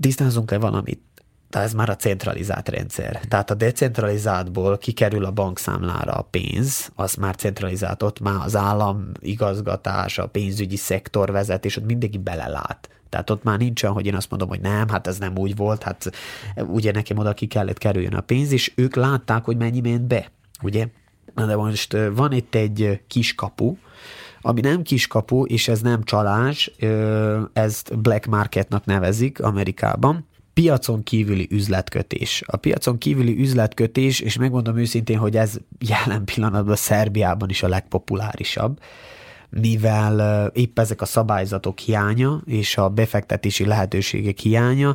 [0.00, 1.00] tisztázunk-e valamit?
[1.50, 3.20] Tehát ez már a centralizált rendszer.
[3.28, 9.10] Tehát a decentralizáltból kikerül a bankszámlára a pénz, az már centralizált, ott már az állam
[9.20, 12.88] igazgatás, a pénzügyi szektor vezetés, ott mindenki belelát.
[13.08, 15.56] Tehát ott már nincs olyan, hogy én azt mondom, hogy nem, hát ez nem úgy
[15.56, 16.10] volt, hát
[16.56, 20.30] ugye nekem oda ki kellett kerüljön a pénz, és ők látták, hogy mennyi ment be,
[20.62, 20.86] ugye?
[21.34, 23.76] De most van itt egy kiskapu,
[24.40, 26.70] ami nem kiskapu, és ez nem csalás,
[27.52, 30.26] ezt black marketnak nevezik Amerikában,
[30.58, 32.42] piacon kívüli üzletkötés.
[32.46, 38.80] A piacon kívüli üzletkötés, és megmondom őszintén, hogy ez jelen pillanatban Szerbiában is a legpopulárisabb,
[39.48, 44.94] mivel épp ezek a szabályzatok hiánya és a befektetési lehetőségek hiánya,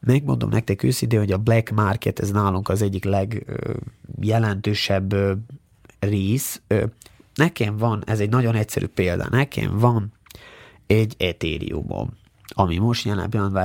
[0.00, 5.14] megmondom nektek őszintén, hogy a black market ez nálunk az egyik legjelentősebb
[5.98, 6.60] rész.
[7.34, 10.12] Nekem van, ez egy nagyon egyszerű példa, nekem van
[10.86, 12.10] egy Ethereumom,
[12.48, 13.62] ami most jelen pillanatban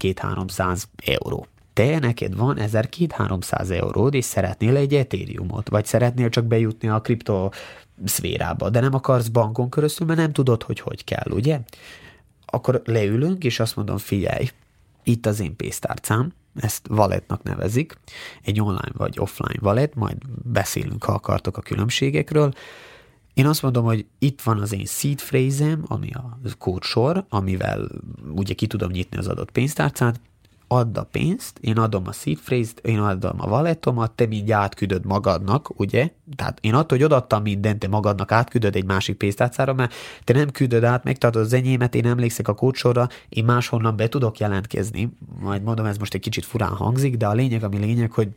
[0.00, 1.46] 1200-300 euró.
[1.72, 7.48] Te neked van 1200-300 euród, és szeretnél egy ethereumot, vagy szeretnél csak bejutni a kripto
[8.04, 11.60] szférába, de nem akarsz bankon keresztül, mert nem tudod, hogy hogy kell, ugye?
[12.46, 14.48] Akkor leülünk, és azt mondom, figyelj,
[15.02, 17.98] itt az én pénztárcám, ezt walletnak nevezik,
[18.42, 22.52] egy online vagy offline wallet, majd beszélünk, ha akartok a különbségekről,
[23.40, 27.88] én azt mondom, hogy itt van az én seed phrase ami a kódsor, amivel
[28.34, 30.20] ugye ki tudom nyitni az adott pénztárcát,
[30.68, 35.04] add a pénzt, én adom a seed phrase-t, én adom a valletomat, te mind átküldöd
[35.04, 36.10] magadnak, ugye?
[36.36, 40.50] Tehát én attól, hogy odaadtam mindent, te magadnak átküldöd egy másik pénztárcára, mert te nem
[40.50, 45.62] küldöd át, megtartod az enyémet, én emlékszek a kódsorra, én máshonnan be tudok jelentkezni, majd
[45.62, 48.28] mondom, ez most egy kicsit furán hangzik, de a lényeg, ami lényeg, hogy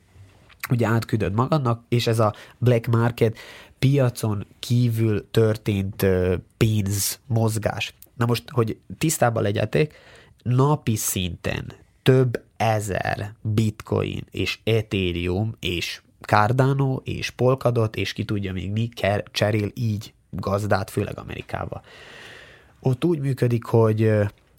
[0.70, 3.38] ugye átküldöd magadnak, és ez a black market
[3.84, 6.06] piacon kívül történt
[6.58, 7.94] pénzmozgás.
[8.14, 9.96] Na most, hogy tisztában legyetek,
[10.44, 18.72] napi szinten több ezer bitcoin és ethereum és Cardano és Polkadot és ki tudja még
[18.72, 18.90] mi
[19.32, 21.82] cserél így gazdát, főleg Amerikába.
[22.80, 24.12] Ott úgy működik, hogy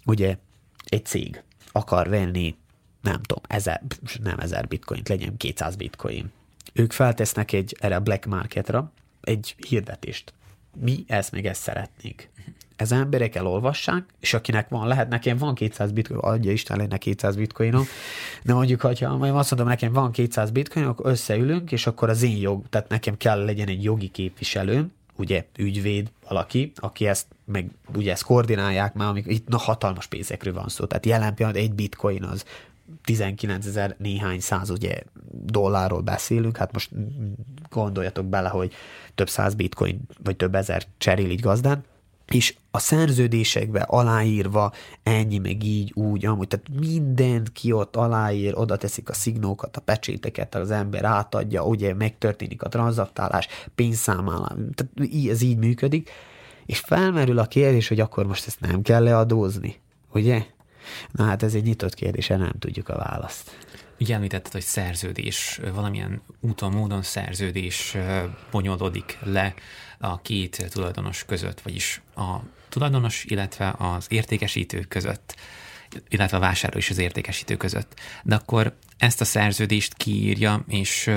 [0.06, 0.36] ugye
[0.84, 2.56] egy cég akar venni,
[3.00, 3.82] nem tudom, ezer,
[4.22, 6.32] nem ezer bitcoint, legyen 200 bitcoin.
[6.72, 8.92] Ők feltesznek egy erre a black marketra,
[9.24, 10.32] egy hirdetést.
[10.80, 12.28] Mi ezt még ezt szeretnénk.
[12.76, 17.36] Ez emberek elolvassák, és akinek van, lehet nekem van 200 bitcoin, adja Isten lenne 200
[17.36, 17.84] bitcoinom,
[18.42, 22.22] de mondjuk, hogyha majd azt mondom, nekem van 200 bitcoin, akkor összeülünk, és akkor az
[22.22, 27.70] én jog, tehát nekem kell legyen egy jogi képviselőm, ugye ügyvéd, valaki, aki ezt meg
[27.94, 30.84] ugye ezt koordinálják már, amikor itt na, hatalmas pénzekről van szó.
[30.84, 32.44] Tehát jelen pillanatban egy bitcoin az
[33.04, 36.90] 19 ezer néhány száz ugye dollárról beszélünk, hát most
[37.70, 38.72] gondoljatok bele, hogy
[39.14, 41.84] több száz bitcoin, vagy több ezer cserél így gazdán,
[42.26, 44.72] és a szerződésekbe aláírva
[45.02, 49.80] ennyi, meg így, úgy, amúgy, tehát mindent ki ott aláír, oda teszik a szignókat, a
[49.80, 56.10] pecséteket, az ember átadja, ugye megtörténik a tranzaktálás, pénzszámálás, tehát ez így működik,
[56.66, 59.80] és felmerül a kérdés, hogy akkor most ezt nem kell leadózni,
[60.12, 60.46] ugye?
[61.10, 63.56] Na hát ez egy nyitott kérdés, nem tudjuk a választ.
[64.00, 67.96] Ugye említetted, hogy szerződés, valamilyen úton, módon szerződés
[68.50, 69.54] bonyolódik le
[69.98, 72.36] a két tulajdonos között, vagyis a
[72.68, 75.34] tulajdonos, illetve az értékesítő között,
[76.08, 78.00] illetve a vásárló és az értékesítő között.
[78.22, 81.10] De akkor ezt a szerződést kiírja, és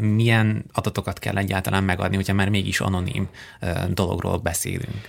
[0.00, 3.28] milyen adatokat kell egyáltalán megadni, hogyha már mégis anonim
[3.88, 5.08] dologról beszélünk?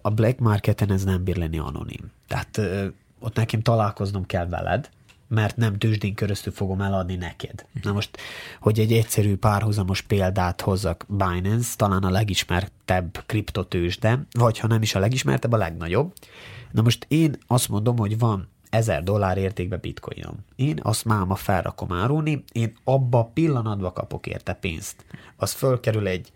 [0.00, 2.10] A black marketen ez nem bír lenni anonim.
[2.28, 2.60] Tehát
[3.20, 4.90] ott nekem találkoznom kell veled,
[5.28, 7.66] mert nem tőzsdén köröztül fogom eladni neked.
[7.82, 8.18] Na most,
[8.60, 14.94] hogy egy egyszerű párhuzamos példát hozzak, Binance talán a legismertebb kriptotőzsde, vagy ha nem is
[14.94, 16.12] a legismertebb, a legnagyobb.
[16.70, 20.36] Na most én azt mondom, hogy van ezer dollár értékbe bitcoinom.
[20.56, 25.04] Én azt máma felrakom árulni, én abba pillanatba kapok érte pénzt.
[25.36, 26.32] Az fölkerül egy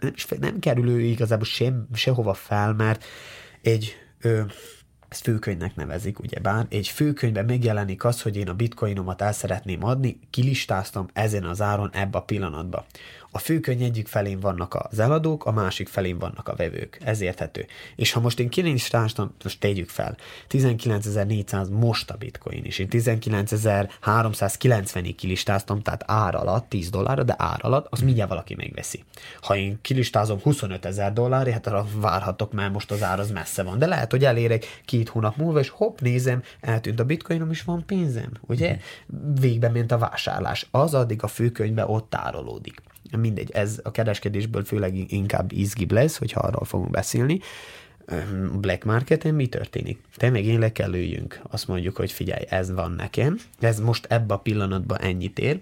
[0.00, 3.04] nem, nem kerül ő igazából sem, sehova fel, mert
[3.62, 4.42] egy ö,
[5.12, 6.66] ezt főkönyvnek nevezik, ugyebár.
[6.68, 11.90] Egy főkönyvben megjelenik az, hogy én a bitcoinomat el szeretném adni, kilistáztam ezen az áron
[11.92, 12.86] ebbe a pillanatba.
[13.34, 16.98] A főkönyv egyik felén vannak az eladók, a másik felén vannak a vevők.
[17.04, 17.66] Ez érthető.
[17.96, 20.16] És ha most én kilistáztam, most tegyük fel,
[20.50, 22.78] 19.400 most a bitcoin is.
[22.78, 29.04] Én 19.390-ig kilistáztam, tehát ár alatt, 10 dollárra, de ár alatt, az mindjárt valaki megveszi.
[29.40, 31.12] Ha én kilistázom 25 ezer
[31.52, 33.78] hát arra várhatok, mert most az ár az messze van.
[33.78, 37.86] De lehet, hogy elérek két hónap múlva, és hopp, nézem, eltűnt a bitcoinom, és van
[37.86, 38.78] pénzem, ugye?
[39.40, 40.66] Végbe ment a vásárlás.
[40.70, 42.82] Az addig a főkönyvbe ott tárolódik
[43.18, 47.40] mindegy, ez a kereskedésből főleg inkább izgibb lesz, hogyha arról fogunk beszélni.
[48.60, 49.98] Black marketen mi történik?
[50.16, 51.40] Te meg én le kell üljünk.
[51.50, 55.60] Azt mondjuk, hogy figyelj, ez van nekem, ez most ebbe a pillanatban ennyit ér,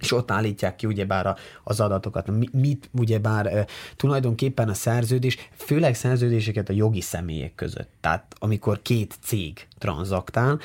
[0.00, 2.52] és ott állítják ki ugyebár az adatokat.
[2.52, 3.66] Mit ugyebár
[3.96, 7.88] tulajdonképpen a szerződés, főleg szerződéseket a jogi személyek között.
[8.00, 10.60] Tehát amikor két cég tranzaktál,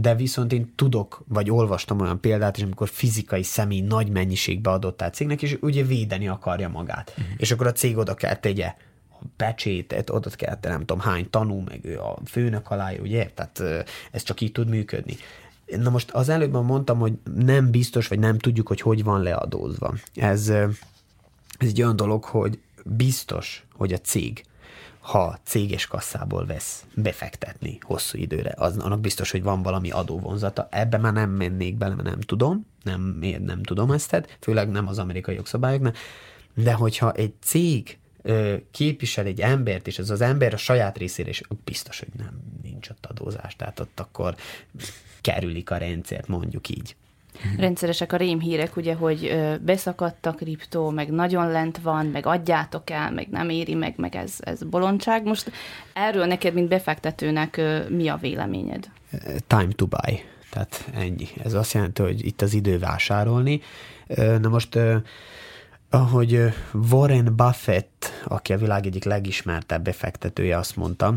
[0.00, 5.02] de viszont én tudok, vagy olvastam olyan példát és amikor fizikai személy nagy mennyiségbe adott
[5.02, 7.10] át cégnek, és ugye védeni akarja magát.
[7.10, 7.34] Uh-huh.
[7.36, 8.74] És akkor a cég oda kell tegye
[9.10, 13.30] a becsétet, oda kell, nem tudom hány tanú, meg ő a főnök alá, ugye?
[13.34, 15.16] Tehát ez csak így tud működni.
[15.76, 19.94] Na most az előbb mondtam, hogy nem biztos, vagy nem tudjuk, hogy hogy van leadózva.
[20.14, 20.68] Ez, ez
[21.58, 24.44] egy olyan dolog, hogy biztos, hogy a cég
[25.08, 30.68] ha céges kasszából vesz befektetni hosszú időre, az, annak biztos, hogy van valami adóvonzata.
[30.70, 34.88] Ebbe már nem mennék bele, mert nem tudom, nem, én nem tudom ezt, főleg nem
[34.88, 35.96] az amerikai jogszabályoknak,
[36.54, 41.28] de hogyha egy cég ö, képvisel egy embert, és ez az ember a saját részére,
[41.28, 44.34] és biztos, hogy nem nincs ott adózás, tehát ott akkor
[45.20, 46.96] kerülik a rendszert, mondjuk így.
[47.56, 53.12] Rendszeresek a rémhírek, ugye, hogy beszakadt a kriptó, meg nagyon lent van, meg adjátok el,
[53.12, 55.24] meg nem éri meg, meg ez, ez bolondság.
[55.24, 55.52] Most
[55.92, 58.90] erről neked, mint befektetőnek mi a véleményed?
[59.46, 60.24] Time to buy.
[60.50, 61.28] Tehát ennyi.
[61.44, 63.60] Ez azt jelenti, hogy itt az idő vásárolni.
[64.40, 64.78] Na most
[65.90, 66.52] ahogy
[66.90, 71.14] Warren Buffett, aki a világ egyik legismertebb befektetője azt mondta,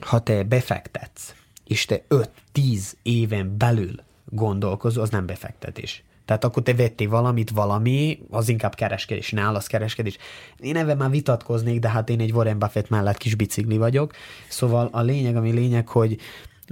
[0.00, 1.34] ha te befektetsz,
[1.66, 2.02] és te
[2.54, 3.94] 5-10 éven belül
[4.30, 6.04] gondolkozó, az nem befektetés.
[6.24, 10.16] Tehát akkor te vettél valamit, valami, az inkább kereskedés, nálasz kereskedés.
[10.58, 14.12] Én ebben már vitatkoznék, de hát én egy Warren Buffett mellett kis bicikli vagyok.
[14.48, 16.18] Szóval a lényeg, ami lényeg, hogy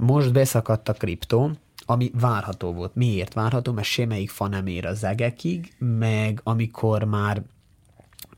[0.01, 1.51] most beszakadt a kriptó,
[1.85, 2.95] ami várható volt.
[2.95, 3.71] Miért várható?
[3.71, 7.41] Mert semmelyik fa nem ér az egekig, meg amikor már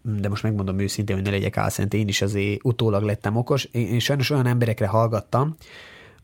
[0.02, 3.64] de most megmondom őszintén, hogy ne legyek álszent, én is azért utólag lettem okos.
[3.64, 5.56] Én sajnos olyan emberekre hallgattam,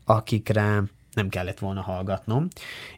[0.04, 0.82] akikre
[1.18, 2.48] nem kellett volna hallgatnom,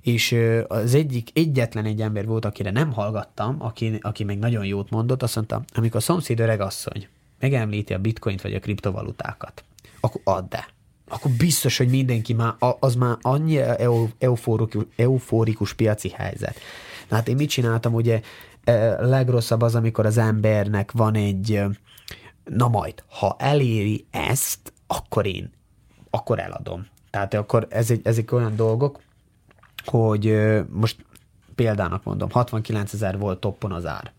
[0.01, 0.37] és
[0.69, 5.23] az egyik, egyetlen egy ember volt, akire nem hallgattam, aki, aki meg nagyon jót mondott,
[5.23, 7.09] azt mondta, amikor a szomszéd öregasszony
[7.39, 9.65] megemlíti a bitcoint vagy a kriptovalutákat,
[10.01, 10.67] akkor add el.
[11.09, 13.59] Akkor biztos, hogy mindenki már, az már annyi
[14.19, 16.59] euforikus, euforikus piaci helyzet.
[17.09, 18.21] Na hát én mit csináltam, ugye
[18.99, 21.63] legrosszabb az, amikor az embernek van egy,
[22.45, 25.53] na majd, ha eléri ezt, akkor én,
[26.11, 26.87] akkor eladom.
[27.11, 29.01] Tehát akkor ez egy, ezek olyan dolgok,
[29.85, 31.05] hogy most
[31.55, 34.13] példának mondom, 69 ezer volt toppon az ár.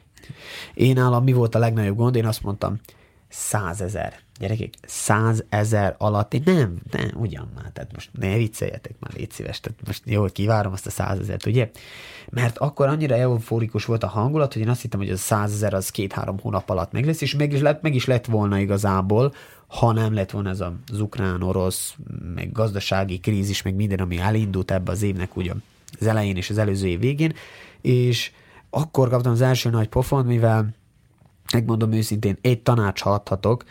[0.74, 2.16] Én állam mi volt a legnagyobb gond?
[2.16, 2.80] Én azt mondtam,
[3.28, 4.20] 100 ezer.
[4.42, 9.32] Gyerekek, 100 ezer alatt, én nem, nem, ugyan már, tehát most ne vicceljetek már, légy
[9.32, 11.72] szíves, tehát most jó, kivárom azt a 100 ezeret, ugye?
[12.30, 15.54] Mert akkor annyira euforikus volt a hangulat, hogy én azt hittem, hogy az a 100
[15.54, 18.60] ezer az két-három hónap alatt meg lesz, és meg is lett, meg is lett volna
[18.60, 19.34] igazából,
[19.68, 21.96] ha nem lett volna ez az ukrán-orosz,
[22.36, 25.54] meg gazdasági krízis, meg minden, ami elindult ebbe az évnek ugye
[26.00, 27.34] az elején és az előző év végén,
[27.82, 28.32] és
[28.70, 30.74] akkor kaptam az első nagy pofon, mivel
[31.54, 33.64] megmondom őszintén, egy tanács adhatok,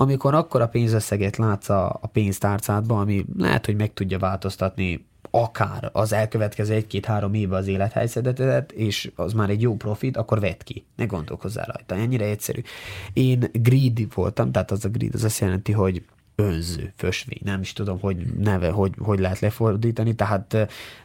[0.00, 5.90] amikor akkor a pénzösszeget látsz a, a pénztárcádban, ami lehet, hogy meg tudja változtatni akár
[5.92, 10.84] az elkövetkező egy-két-három évben az élethelyzetet, és az már egy jó profit, akkor vedd ki.
[10.96, 11.94] Ne gondolkozzál rajta.
[11.94, 12.60] Ennyire egyszerű.
[13.12, 17.72] Én greedy voltam, tehát az a greed az azt jelenti, hogy önző, fösvény, nem is
[17.72, 20.56] tudom, hogy neve, hogy, hogy lehet lefordítani, tehát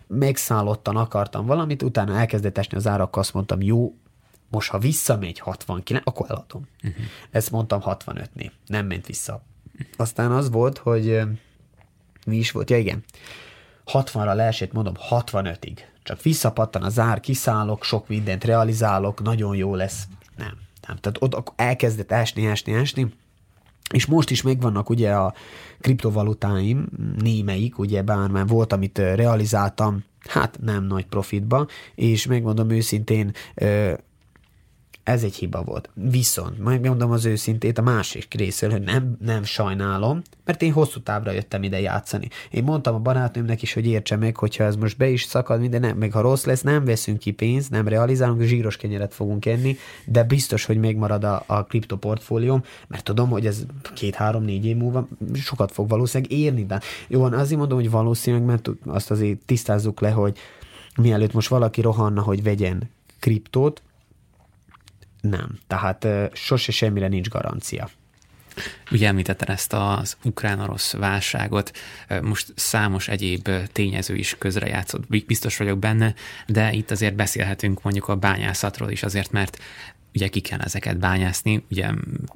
[0.08, 3.94] megszállottan akartam valamit, utána elkezdett esni az árak, azt mondtam, jó,
[4.56, 6.68] most ha visszamegy 69, akkor eladom.
[6.84, 7.06] Uh-huh.
[7.32, 9.44] Ezt mondtam 65-nél, nem ment vissza.
[9.98, 11.22] Aztán az volt, hogy
[12.26, 13.04] mi is volt, ja igen,
[13.86, 15.78] 60-ra leesett, mondom, 65-ig.
[16.04, 20.08] Csak visszapattan a zár, kiszállok, sok mindent realizálok, nagyon jó lesz.
[20.38, 20.98] Nem, nem.
[20.98, 23.14] Tehát ott elkezdett esni, esni, esni,
[23.94, 25.34] és most is megvannak ugye a
[25.80, 26.88] kriptovalutáim,
[27.18, 33.32] némelyik, ugye bár már volt, amit realizáltam, hát nem nagy profitba, és megmondom őszintén,
[35.06, 35.90] Ez egy hiba volt.
[35.94, 41.00] Viszont, majd mondom az őszintét, a másik részről, hogy nem, nem sajnálom, mert én hosszú
[41.00, 42.30] távra jöttem ide játszani.
[42.52, 45.80] Én mondtam a barátnőmnek is, hogy értse meg, hogyha ez most be is szakad minden,
[45.80, 49.78] nem, meg ha rossz lesz, nem veszünk ki pénzt, nem realizálunk, zsíros kenyeret fogunk enni,
[50.06, 55.08] de biztos, hogy még marad a, a kriptoportfólióm, mert tudom, hogy ez két-három-négy év múlva
[55.34, 56.66] sokat fog valószínűleg érni.
[56.66, 60.38] De jó, van, azért mondom, hogy valószínűleg, mert azt azért tisztázzuk le, hogy
[60.98, 62.90] mielőtt most valaki rohanna, hogy vegyen
[63.20, 63.82] kriptót,
[65.30, 65.60] nem.
[65.68, 67.90] Tehát sose semmire nincs garancia.
[68.92, 71.72] Ugye említetted ezt az ukrán-orosz válságot,
[72.22, 76.14] most számos egyéb tényező is közrejátszott, biztos vagyok benne,
[76.48, 79.58] de itt azért beszélhetünk mondjuk a bányászatról is azért, mert
[80.14, 81.92] ugye ki kell ezeket bányászni, ugye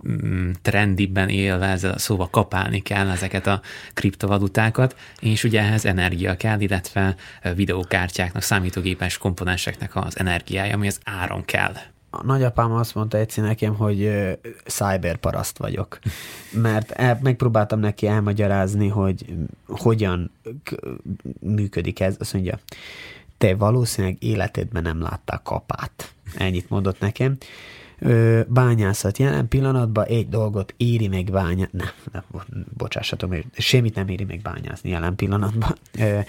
[0.07, 3.61] mm, trendibben élve ezzel a szóval kapálni kell ezeket a
[3.93, 7.15] kriptovalutákat, és ugye ehhez energia kell, illetve
[7.55, 11.73] videókártyáknak, számítógépes komponenseknek az energiája, ami az áron kell
[12.09, 14.11] a nagyapám azt mondta egyszer nekem, hogy
[14.65, 15.99] cyberparaszt vagyok,
[16.51, 19.25] mert el, megpróbáltam neki elmagyarázni, hogy
[19.67, 20.31] hogyan
[21.39, 22.15] működik ez.
[22.19, 22.59] Azt mondja,
[23.37, 26.13] te valószínűleg életedben nem láttál kapát.
[26.35, 27.37] Ennyit mondott nekem
[27.99, 29.17] ö, bányászat.
[29.17, 32.23] Jelen pillanatban egy dolgot éri meg bányászni, nem, nem,
[32.77, 35.75] bocsássatok, semmit nem éri meg bányászni jelen pillanatban.
[35.99, 36.19] Ö,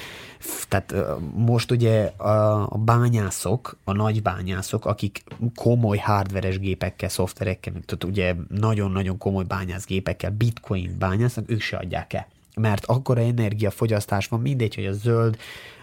[0.68, 7.72] tehát ö, most ugye a, a bányászok, a nagy bányászok, akik komoly hardveres gépekkel, szoftverekkel,
[7.72, 14.40] tehát ugye nagyon-nagyon komoly bányászgépekkel, bitcoin bányásznak, ők se adják el mert akkora energiafogyasztás van,
[14.40, 15.36] mindegy, hogy a zöld,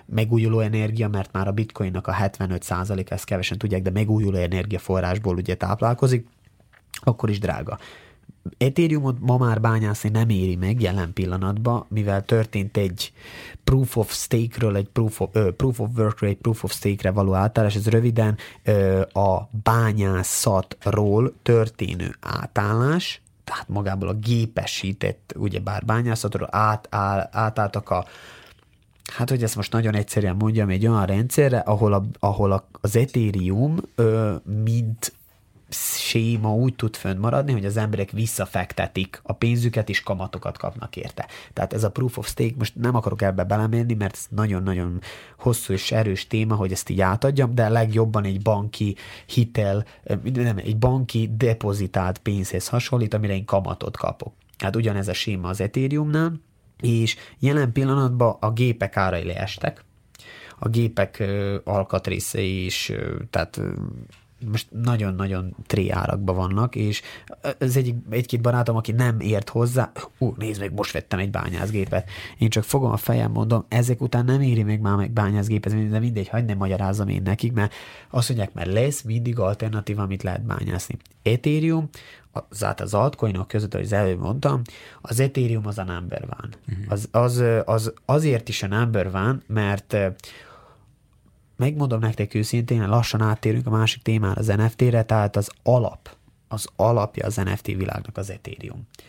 [0.07, 5.55] megújuló energia, mert már a bitcoinnak a 75% ezt kevesen tudják, de megújuló energiaforrásból ugye
[5.55, 6.27] táplálkozik,
[6.91, 7.77] akkor is drága.
[8.57, 13.13] Ethereumot ma már bányászni nem éri meg jelen pillanatban, mivel történt egy
[13.63, 17.33] proof of stake-ről, egy proof of, uh, proof of work-ről, egy proof of stake-re való
[17.33, 26.87] átállás, ez röviden uh, a bányászatról történő átállás, tehát magából a gépesített, ugyebár bányászatról át,
[27.31, 28.05] átálltak a
[29.13, 32.95] hát hogy ezt most nagyon egyszerűen mondjam, egy olyan rendszerre, ahol, a, ahol a, az
[32.95, 35.15] Ethereum ö, mint
[35.69, 41.27] séma úgy tud fönnmaradni, hogy az emberek visszafektetik a pénzüket, és kamatokat kapnak érte.
[41.53, 45.01] Tehát ez a proof of stake, most nem akarok ebbe belemenni, mert ez nagyon-nagyon
[45.37, 48.95] hosszú és erős téma, hogy ezt így átadjam, de legjobban egy banki
[49.25, 49.85] hitel,
[50.33, 54.33] nem, egy banki depozitált pénzhez hasonlít, amire én kamatot kapok.
[54.57, 56.39] Hát ugyanez a séma az Ethereumnál,
[56.81, 59.83] és jelen pillanatban a gépek árai leestek,
[60.59, 61.23] a gépek
[61.63, 62.91] alkatrészei is,
[63.29, 63.61] tehát
[64.45, 67.01] most nagyon-nagyon tré árakban vannak, és
[67.57, 72.09] ez egy, egy-két barátom, aki nem ért hozzá, ú, nézd meg, most vettem egy bányászgépet.
[72.37, 75.99] Én csak fogom a fejem, mondom, ezek után nem éri még már meg bányászgépet, de
[75.99, 77.73] mindegy, hagyd nem magyarázom én nekik, mert
[78.09, 80.97] azt mondják, mert lesz mindig alternatíva, amit lehet bányászni.
[81.23, 81.89] Ethereum,
[82.49, 84.61] az, az altcoinok között, ahogy az előbb mondtam,
[85.01, 86.53] az Ethereum az a number van.
[86.69, 86.85] Uh-huh.
[86.89, 89.97] Az, az, az, azért is a number van, mert
[91.55, 96.15] megmondom nektek őszintén, lassan áttérünk a másik témára, az NFT-re, tehát az alap,
[96.47, 98.87] az alapja az NFT világnak az Ethereum.
[98.97, 99.03] É,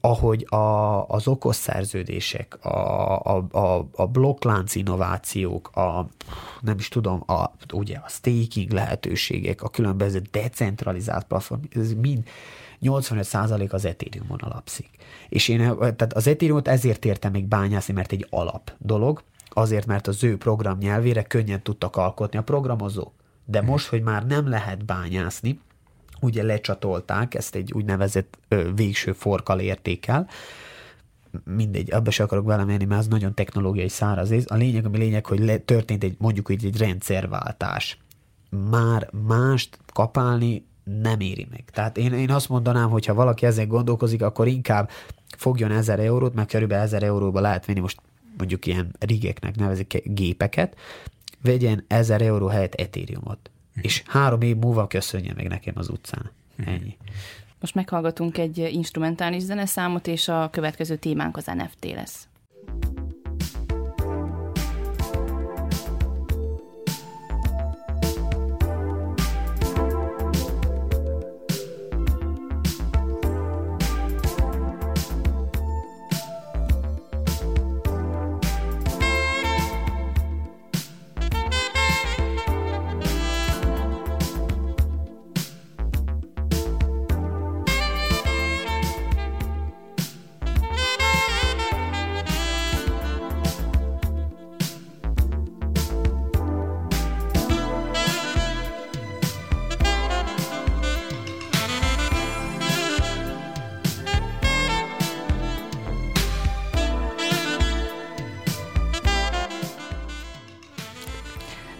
[0.00, 6.08] ahogy a, az okos szerződések, a, a, a, a blokklánc innovációk, a,
[6.60, 12.28] nem is tudom, a, ugye a staking lehetőségek, a különböző decentralizált platform, ez mind
[12.82, 14.90] 85% az Ethereumon alapszik.
[15.28, 20.06] És én tehát az Ethereumot ezért értem még bányászni, mert egy alap dolog, azért, mert
[20.06, 23.12] az ő program nyelvére könnyen tudtak alkotni a programozók.
[23.44, 23.70] De mhm.
[23.70, 25.60] most, hogy már nem lehet bányászni,
[26.26, 30.28] ugye lecsatolták, ezt egy úgynevezett ö, végső forkal értékel,
[31.44, 35.38] mindegy, abba se akarok belemenni, mert az nagyon technológiai száraz A lényeg, ami lényeg, hogy
[35.38, 37.98] le, történt egy, mondjuk így egy rendszerváltás.
[38.70, 41.64] Már mást kapálni nem éri meg.
[41.72, 44.90] Tehát én, én azt mondanám, hogy ha valaki ezen gondolkozik, akkor inkább
[45.36, 48.00] fogjon 1000 eurót, mert körülbelül 1000 euróba lehet venni most
[48.36, 50.76] mondjuk ilyen rigeknek nevezik gépeket,
[51.42, 53.50] vegyen 1000 euró helyett Ethereumot.
[53.80, 56.30] És három év múlva köszönje meg nekem az utcán.
[56.62, 56.66] Mm.
[56.66, 56.96] Ennyi.
[57.60, 62.28] Most meghallgatunk egy instrumentális zeneszámot, és a következő témánk az NFT lesz.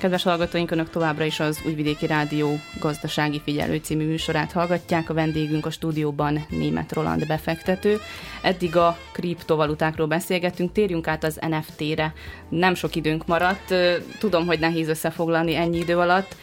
[0.06, 5.10] Kedves hallgatóink, Önök továbbra is az Újvidéki Rádió gazdasági figyelő című műsorát hallgatják.
[5.10, 7.98] A vendégünk a stúdióban német Roland befektető.
[8.42, 12.12] Eddig a kriptovalutákról beszélgettünk, térjünk át az NFT-re.
[12.48, 13.74] Nem sok időnk maradt,
[14.18, 16.36] tudom, hogy nehéz összefoglalni ennyi idő alatt.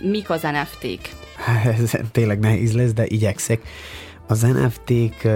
[0.00, 1.08] Mik az NFT-k?
[1.80, 3.62] Ez tényleg nehéz lesz, de igyekszek.
[4.26, 5.28] Az NFT-k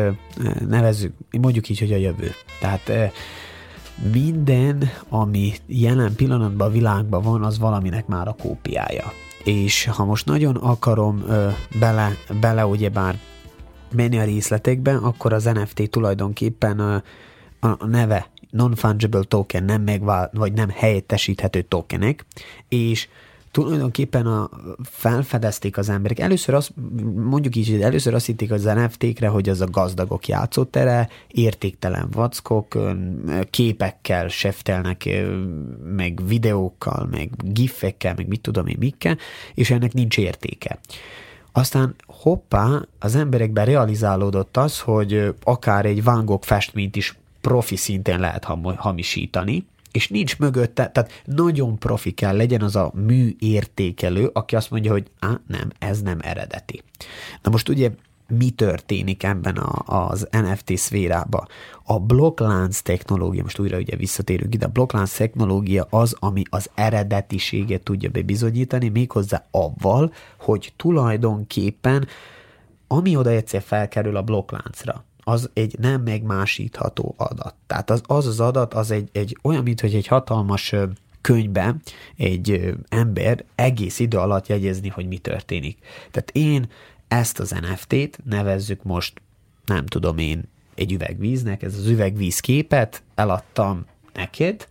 [0.68, 2.32] nevezzük, mondjuk így, hogy a jövő.
[2.60, 3.12] Tehát
[4.12, 9.12] minden, ami jelen pillanatban a világban van, az valaminek már a kópiája.
[9.44, 13.18] És ha most nagyon akarom ö, bele, bele ugyebár
[13.92, 16.96] menni a részletekbe, akkor az NFT tulajdonképpen ö,
[17.60, 22.26] a neve non-fungible token, nem megvál, vagy nem helyettesíthető tokenek,
[22.68, 23.08] és
[23.50, 24.50] tulajdonképpen a,
[24.82, 26.18] felfedezték az emberek.
[26.18, 26.72] Először azt,
[27.14, 32.78] mondjuk így, először azt hitték az NFT-kre, hogy az a gazdagok játszótere, értéktelen vackok,
[33.50, 35.08] képekkel seftelnek,
[35.96, 39.16] meg videókkal, meg gifekkel, meg mit tudom én mikkel,
[39.54, 40.78] és ennek nincs értéke.
[41.52, 48.20] Aztán hoppá, az emberekben realizálódott az, hogy akár egy Van Gogh festményt is profi szinten
[48.20, 48.44] lehet
[48.76, 54.92] hamisítani, és nincs mögötte, tehát nagyon profi kell legyen az a műértékelő, aki azt mondja,
[54.92, 56.82] hogy á, nem, ez nem eredeti.
[57.42, 57.90] Na most ugye
[58.28, 61.46] mi történik ebben a, az NFT szférába?
[61.84, 67.82] A blokklánc technológia, most újra ugye visszatérünk ide, a blokklánc technológia az, ami az eredetiséget
[67.82, 72.08] tudja bebizonyítani, méghozzá avval, hogy tulajdonképpen
[72.88, 77.54] ami oda egyszer felkerül a blokkláncra, az egy nem megmásítható adat.
[77.66, 80.74] Tehát az az, az adat az egy, egy olyan, mint hogy egy hatalmas
[81.20, 81.82] könyvben
[82.16, 85.78] egy ember egész idő alatt jegyezni, hogy mi történik.
[86.10, 86.70] Tehát én
[87.08, 89.20] ezt az NFT-t nevezzük most,
[89.66, 90.42] nem tudom én,
[90.74, 94.68] egy üvegvíznek, ez az üvegvíz képet eladtam neked,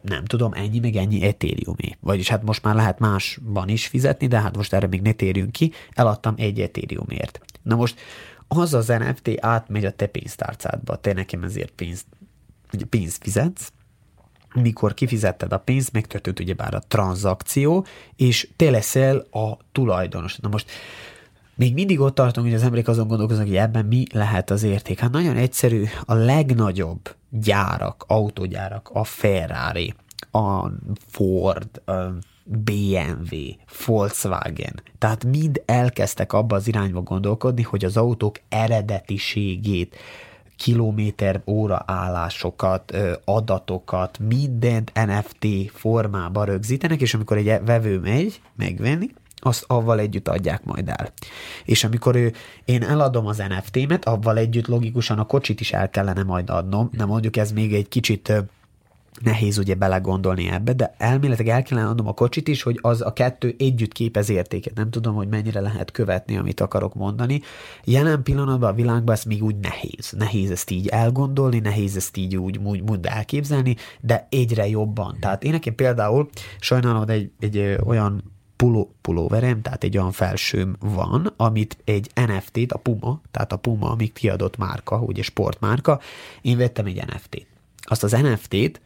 [0.00, 1.96] nem tudom, ennyi meg ennyi etériumé.
[2.00, 5.52] Vagyis hát most már lehet másban is fizetni, de hát most erre még ne térjünk
[5.52, 7.40] ki, eladtam egy etériumért.
[7.62, 8.00] Na most
[8.52, 12.06] az az NFT átmegy a te pénztárcádba, te nekem ezért pénzt,
[12.72, 13.72] ugye pénzt fizetsz,
[14.54, 17.86] mikor kifizetted a pénzt, megtörtént ugyebár a tranzakció,
[18.16, 20.36] és te leszel a tulajdonos.
[20.36, 20.70] Na most
[21.54, 24.98] még mindig ott tartunk, hogy az emberek azon gondolkoznak, hogy ebben mi lehet az érték.
[24.98, 29.94] Hát nagyon egyszerű, a legnagyobb gyárak, autógyárak, a Ferrari,
[30.30, 30.68] a
[31.06, 31.92] Ford, a
[32.44, 33.36] BMW,
[33.86, 39.96] Volkswagen, tehát mind elkezdtek abba az irányba gondolkodni, hogy az autók eredetiségét,
[40.56, 49.10] kilométer óra állásokat, adatokat, mindent NFT formába rögzítenek, és amikor egy vevő megy megvenni,
[49.42, 51.12] azt avval együtt adják majd el.
[51.64, 52.32] És amikor ő,
[52.64, 57.04] én eladom az NFT-met, avval együtt logikusan a kocsit is el kellene majd adnom, de
[57.04, 58.32] mondjuk ez még egy kicsit
[59.18, 63.12] nehéz ugye belegondolni ebbe, de elméletileg el kellene adnom a kocsit is, hogy az a
[63.12, 64.74] kettő együtt képez értéket.
[64.74, 67.40] Nem tudom, hogy mennyire lehet követni, amit akarok mondani.
[67.84, 70.14] Jelen pillanatban a világban ez még úgy nehéz.
[70.16, 75.16] Nehéz ezt így elgondolni, nehéz ezt így úgy, úgy, úgy elképzelni, de egyre jobban.
[75.20, 76.28] Tehát én nekem például
[76.60, 78.22] sajnálom, egy, egy olyan
[78.56, 83.90] puló, pulóverem, tehát egy olyan felsőm van, amit egy NFT-t, a Puma, tehát a Puma,
[83.90, 86.00] amíg kiadott márka, ugye sportmárka,
[86.40, 87.46] én vettem egy NFT-t.
[87.82, 88.80] Azt az NFT-t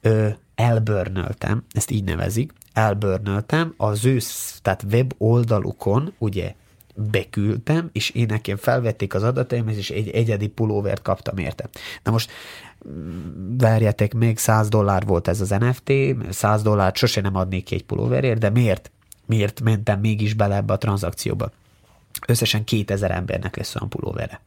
[0.00, 4.18] ö, elbörnöltem, ezt így nevezik, elbörnöltem, az ő,
[4.62, 6.54] tehát web oldalukon, ugye
[6.94, 11.68] beküldtem, és én nekem felvették az adataim, és egy egyedi pulóvert kaptam érte.
[12.02, 12.30] Na most
[12.88, 15.92] mm, várjátok meg, 100 dollár volt ez az NFT,
[16.30, 18.90] 100 dollárt sose nem adnék ki egy pulóverért, de miért?
[19.26, 21.50] Miért mentem mégis bele ebbe a tranzakcióba?
[22.26, 24.40] Összesen 2000 embernek lesz olyan pulóvere.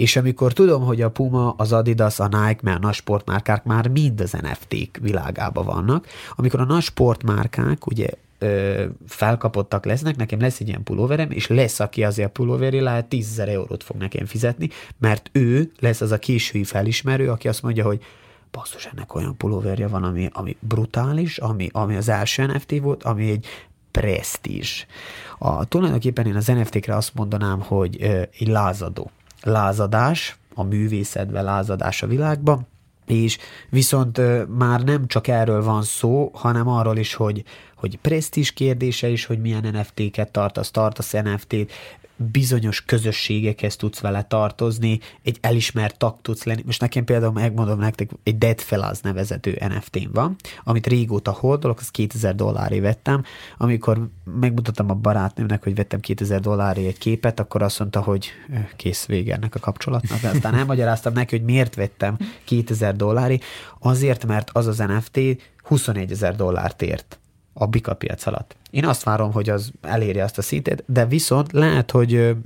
[0.00, 3.88] És amikor tudom, hogy a Puma, az Adidas, a Nike, mert a nagy sportmárkák már
[3.88, 10.60] mind az NFT-k világában vannak, amikor a nagy sportmárkák ugye ö, felkapottak lesznek, nekem lesz
[10.60, 14.68] egy ilyen pulóverem, és lesz, aki azért a pulóveri lehet 10 eurót fog nekem fizetni,
[14.98, 18.04] mert ő lesz az a késői felismerő, aki azt mondja, hogy
[18.50, 23.30] basszus, ennek olyan pulóverje van, ami, ami brutális, ami, ami az első NFT volt, ami
[23.30, 23.46] egy
[23.90, 24.86] presztízs.
[25.38, 29.10] A, tulajdonképpen én az NFT-kre azt mondanám, hogy ö, egy lázadó
[29.42, 32.66] lázadás, a művészetben lázadás a világban,
[33.06, 33.38] és
[33.70, 34.20] viszont
[34.58, 37.44] már nem csak erről van szó, hanem arról is, hogy,
[37.76, 41.72] hogy presztis kérdése is, hogy milyen NFT-ket tartasz, tartasz NFT-t,
[42.32, 46.62] bizonyos közösségekhez tudsz vele tartozni, egy elismert tag tudsz lenni.
[46.66, 51.90] Most nekem például megmondom nektek, egy Dead Fellas nevezető nft van, amit régóta holdolok, az
[51.90, 53.22] 2000 dolláré vettem.
[53.58, 54.08] Amikor
[54.40, 58.30] megmutattam a barátnőmnek, hogy vettem 2000 dolláré egy képet, akkor azt mondta, hogy
[58.76, 60.22] kész vége ennek a kapcsolatnak.
[60.22, 63.38] Aztán elmagyaráztam neki, hogy miért vettem 2000 dolláré.
[63.78, 65.20] Azért, mert az az NFT
[65.62, 67.18] 21 ezer dollárt ért
[67.52, 68.56] a bikapiac alatt.
[68.70, 72.36] Én azt várom, hogy az elérje azt a szintet, de viszont lehet, hogy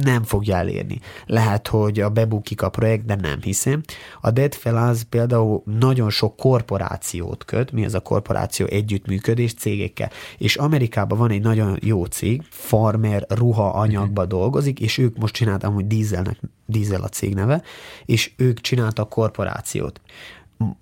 [0.00, 1.00] nem fogja elérni.
[1.26, 3.82] Lehet, hogy a bebukik a projekt, de nem hiszem.
[4.20, 10.56] A Deadfell az például nagyon sok korporációt köt, mi az a korporáció együttműködés cégekkel, és
[10.56, 15.86] Amerikában van egy nagyon jó cég, Farmer ruha anyagba dolgozik, és ők most csináltak, hogy
[15.86, 17.62] dízelnek, dízel a cég neve,
[18.04, 20.00] és ők csináltak korporációt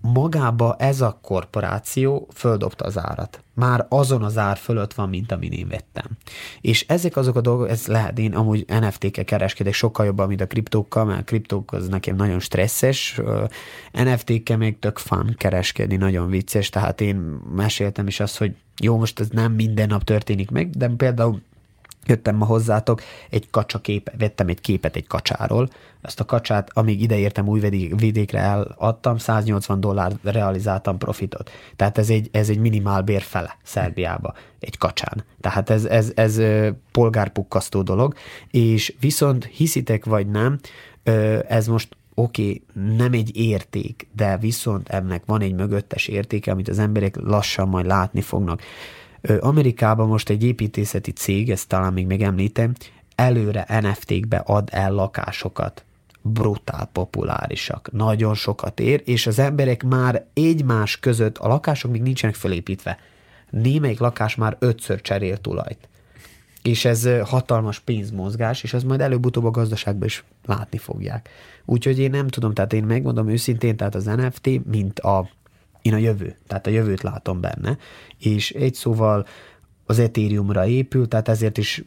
[0.01, 3.41] magába ez a korporáció földobta az árat.
[3.55, 6.05] Már azon az ár fölött van, mint amin én vettem.
[6.61, 10.47] És ezek azok a dolgok, ez lehet, én amúgy NFT-kkel kereskedek sokkal jobban, mint a
[10.47, 13.21] kriptókkal, mert a kriptók az nekem nagyon stresszes,
[13.93, 17.17] NFT-kkel még tök fun kereskedni, nagyon vicces, tehát én
[17.55, 21.43] meséltem is azt, hogy jó, most ez nem minden nap történik meg, de például
[22.07, 25.69] jöttem ma hozzátok, egy kacsa kép, vettem egy képet egy kacsáról,
[26.03, 27.61] ezt a kacsát, amíg ideértem új
[27.97, 31.51] vidékre eladtam, 180 dollár realizáltam profitot.
[31.77, 35.25] Tehát ez egy, ez egy minimál bér fele Szerbiába, egy kacsán.
[35.41, 36.41] Tehát ez, ez, ez
[36.93, 38.15] polgárpukkasztó dolog,
[38.51, 40.59] és viszont hiszitek vagy nem,
[41.49, 46.69] ez most oké, okay, nem egy érték, de viszont ennek van egy mögöttes értéke, amit
[46.69, 48.63] az emberek lassan majd látni fognak.
[49.41, 52.73] Amerikában most egy építészeti cég, ezt talán még megemlítem,
[53.15, 55.85] előre NFT-kbe ad el lakásokat.
[56.23, 62.35] Brutál populárisak, nagyon sokat ér, és az emberek már egymás között, a lakások még nincsenek
[62.35, 62.99] felépítve.
[63.51, 65.89] Némelyik lakás már ötször cserél tulajt.
[66.63, 71.29] És ez hatalmas pénzmozgás, és ez majd előbb-utóbb a gazdaságban is látni fogják.
[71.65, 75.29] Úgyhogy én nem tudom, tehát én megmondom őszintén, tehát az NFT, mint a
[75.87, 77.79] én a jövő, tehát a jövőt látom benne,
[78.19, 79.27] és egy szóval
[79.87, 81.83] az Ethereumra épül, tehát ezért is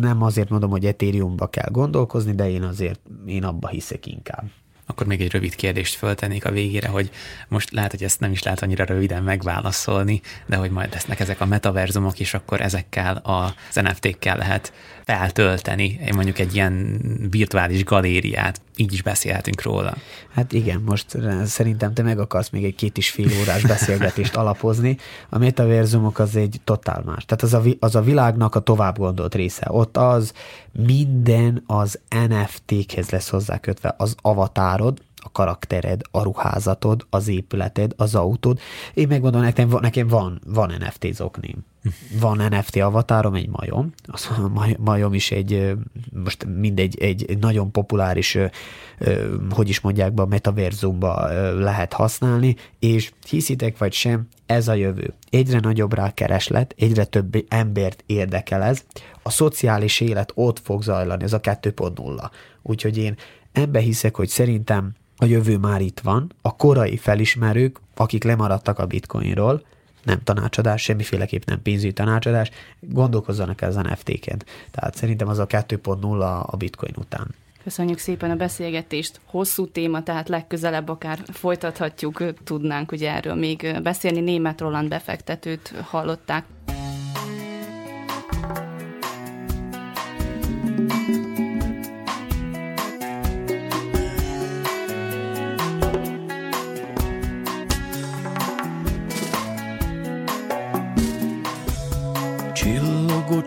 [0.00, 4.44] nem azért mondom, hogy Ethereumba kell gondolkozni, de én azért, én abba hiszek inkább.
[4.86, 7.10] Akkor még egy rövid kérdést föltennék a végére, hogy
[7.48, 11.40] most lehet, hogy ezt nem is lehet annyira röviden megválaszolni, de hogy majd lesznek ezek
[11.40, 14.72] a metaverzumok, és akkor ezekkel az NFT-kkel lehet
[15.10, 17.00] feltölteni mondjuk egy ilyen
[17.30, 18.60] virtuális galériát.
[18.76, 19.96] Így is beszélhetünk róla.
[20.34, 24.96] Hát igen, most szerintem te meg akarsz még egy két is fél órás beszélgetést alapozni.
[25.28, 27.24] A metaverzumok az egy totál más.
[27.24, 29.66] Tehát az a, az a világnak a tovább gondolt része.
[29.68, 30.32] Ott az
[30.72, 31.98] minden az
[32.28, 33.94] NFT-khez lesz hozzákötve.
[33.98, 38.58] Az avatárod, a karaktered, a ruházatod, az épületed, az autód.
[38.94, 41.64] Én megmondom, nekem, nekem van, van NFT zoknim.
[42.20, 43.92] Van NFT avatárom, egy majom.
[44.06, 45.72] Az a majom is egy,
[46.24, 48.38] most mindegy, egy nagyon populáris,
[49.50, 55.14] hogy is mondják be, a metaverzumba lehet használni, és hiszitek vagy sem, ez a jövő.
[55.30, 58.84] Egyre nagyobb rá kereslet, egyre több embert érdekel ez.
[59.22, 62.30] A szociális élet ott fog zajlani, ez a 2.0.
[62.62, 63.16] Úgyhogy én
[63.52, 68.86] ebbe hiszek, hogy szerintem a jövő már itt van, a korai felismerők, akik lemaradtak a
[68.86, 69.62] bitcoinról,
[70.02, 72.50] nem tanácsadás, semmiféleképp nem pénzügyi tanácsadás,
[72.80, 74.42] gondolkozzanak az NFT-ken.
[74.70, 77.34] Tehát szerintem az a 2.0 a bitcoin után.
[77.62, 79.20] Köszönjük szépen a beszélgetést.
[79.24, 84.20] Hosszú téma, tehát legközelebb akár folytathatjuk, tudnánk ugye erről még beszélni.
[84.20, 86.44] Német Roland befektetőt hallották.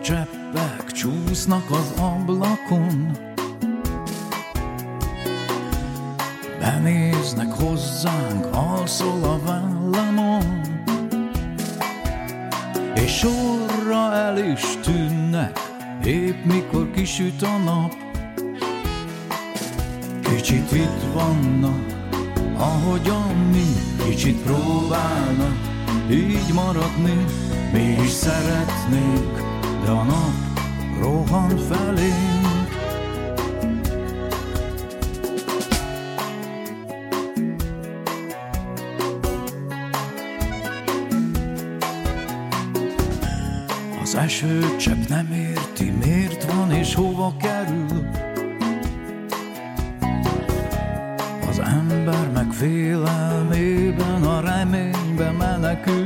[0.00, 3.10] Cseppek csúsznak az ablakon.
[6.58, 10.60] Benéznek hozzánk, alszol a vállamon.
[12.94, 15.58] És sorra el is tűnnek,
[16.04, 17.92] épp mikor kisüt a nap.
[20.22, 21.86] Kicsit itt vannak,
[22.56, 25.72] ahogyan mi Kicsit próbálnak
[26.10, 27.24] így maradni
[27.72, 29.33] Mi is szeretnék
[29.84, 30.32] de a nap
[31.00, 32.68] rohan felénk.
[44.02, 48.08] Az eső csepp nem érti, miért van és hova kerül.
[51.48, 56.03] Az ember meg félelmében a reménybe menekül.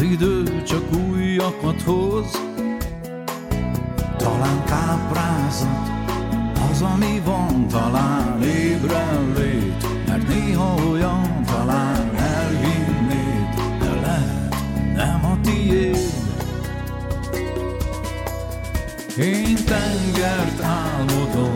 [0.00, 2.42] Az idő csak újakat hoz.
[4.16, 5.88] Talán káprázat
[6.70, 13.48] az, ami van Talán ébren lét Mert néha olyan talán elhinnéd
[13.80, 14.56] De lehet
[14.94, 15.98] nem a tiéd.
[19.18, 21.54] Én tengert álmodom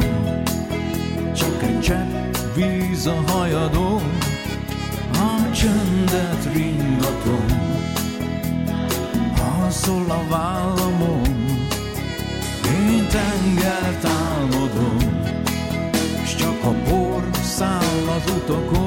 [1.35, 4.03] Csak egy csepp víz a hajadon
[6.53, 7.64] ringatom,
[9.75, 11.57] alszol a vállamon,
[12.67, 14.97] én tengert álmodom,
[16.25, 18.84] s csak a por száll az utakon,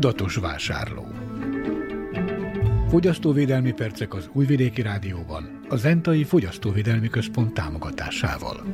[0.00, 1.06] Tudatos vásárló
[2.88, 8.66] Fogyasztóvédelmi percek az Újvidéki Rádióban, a Zentai Fogyasztóvédelmi Központ támogatásával.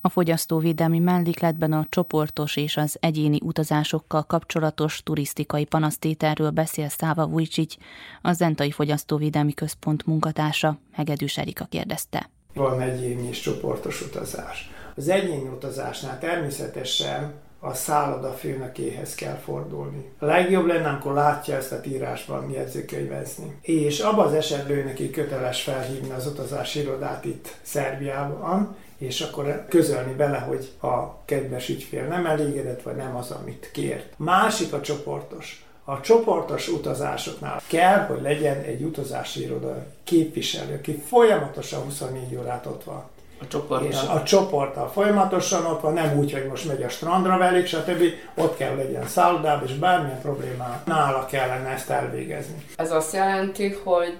[0.00, 7.74] A fogyasztóvédelmi mellékletben a csoportos és az egyéni utazásokkal kapcsolatos turisztikai panasztételről beszél Száva Vujcsics,
[8.22, 12.30] a Zentai Fogyasztóvédelmi Központ munkatársa, Hegedűs Erika kérdezte.
[12.54, 14.70] Van egyéni és csoportos utazás.
[14.96, 20.10] Az egyéni utazásnál természetesen a szálloda főnökéhez kell fordulni.
[20.18, 23.58] A legjobb lenne, amikor látja ezt a írásban jegyzőkönyvezni.
[23.60, 30.12] És abban az esetben neki köteles felhívni az utazási irodát itt Szerbiában, és akkor közölni
[30.12, 34.12] bele, hogy a kedves ügyfél nem elégedett, vagy nem az, amit kért.
[34.16, 35.62] Másik a csoportos.
[35.84, 42.84] A csoportos utazásoknál kell, hogy legyen egy utazási iroda képviselő, aki folyamatosan 24 órát ott
[42.84, 43.04] van.
[43.40, 43.88] A csoporttal.
[43.88, 48.02] És a csoporttal folyamatosan ott van, nem úgy, hogy most megy a strandra velük, stb.
[48.34, 52.64] Ott kell legyen szállodában, és bármilyen problémá nála kellene ezt elvégezni.
[52.76, 54.18] Ez azt jelenti, hogy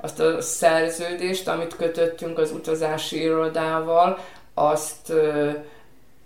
[0.00, 4.18] azt a szerződést, amit kötöttünk az utazási irodával,
[4.54, 5.12] azt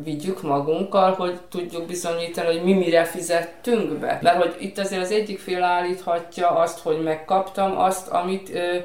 [0.04, 4.18] vigyük magunkkal, hogy tudjuk bizonyítani, hogy mi mire fizettünk be.
[4.22, 8.76] Mert hogy itt azért az egyik fél állíthatja azt, hogy megkaptam azt, amit ö,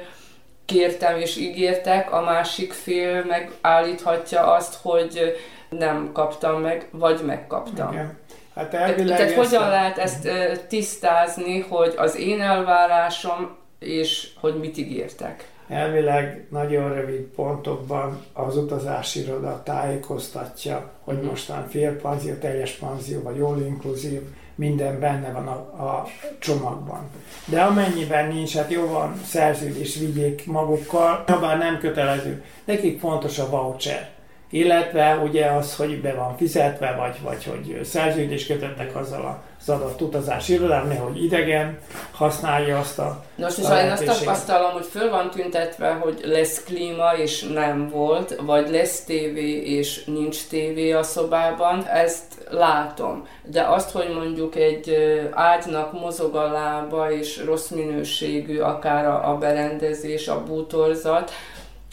[0.64, 5.36] kértem és ígértek, a másik fél meg állíthatja azt, hogy
[5.68, 7.92] nem kaptam meg, vagy megkaptam.
[7.92, 8.18] Igen.
[8.54, 10.28] Hát Tehát, elvileg tehát ezt hogyan a- lehet ezt
[10.68, 15.48] tisztázni, hogy az én elvárásom, és hogy mit ígértek?
[15.68, 21.26] Elvileg nagyon rövid pontokban az utazási iroda tájékoztatja, hogy Mhm.
[21.26, 24.20] mostan fél panzió, teljes panzió, vagy all inkluzív,
[24.54, 26.06] minden benne van a, a
[26.38, 27.10] csomagban.
[27.44, 32.44] De amennyiben nincs, hát jó van, szerződés vigyék magukkal, ha bár nem kötelező.
[32.64, 34.10] Nekik fontos a voucher.
[34.54, 40.00] Illetve ugye az, hogy be van fizetve, vagy, vagy hogy szerződést kötöttek azzal az adott
[40.00, 41.78] utazási irodával, nehogy idegen
[42.12, 47.12] használja azt a Nos, és én azt tapasztalom, hogy föl van tüntetve, hogy lesz klíma,
[47.16, 53.26] és nem volt, vagy lesz tévé, és nincs tévé a szobában, ezt látom.
[53.42, 54.96] De azt, hogy mondjuk egy
[55.30, 61.30] ágynak mozog a lába, és rossz minőségű akár a, a berendezés, a bútorzat,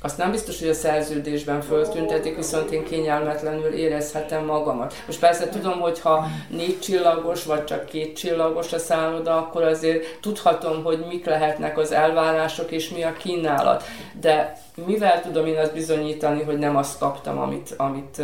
[0.04, 4.93] azt nem biztos, hogy a szerződésben föltüntetik, viszont én kényelmetlenül érezhetem magamat.
[5.06, 10.20] Most persze tudom, hogy ha négy csillagos, vagy csak két csillagos a szálloda, akkor azért
[10.22, 13.84] tudhatom, hogy mik lehetnek az elvárások, és mi a kínálat.
[14.20, 18.22] De mivel tudom én azt bizonyítani, hogy nem azt kaptam, amit, amit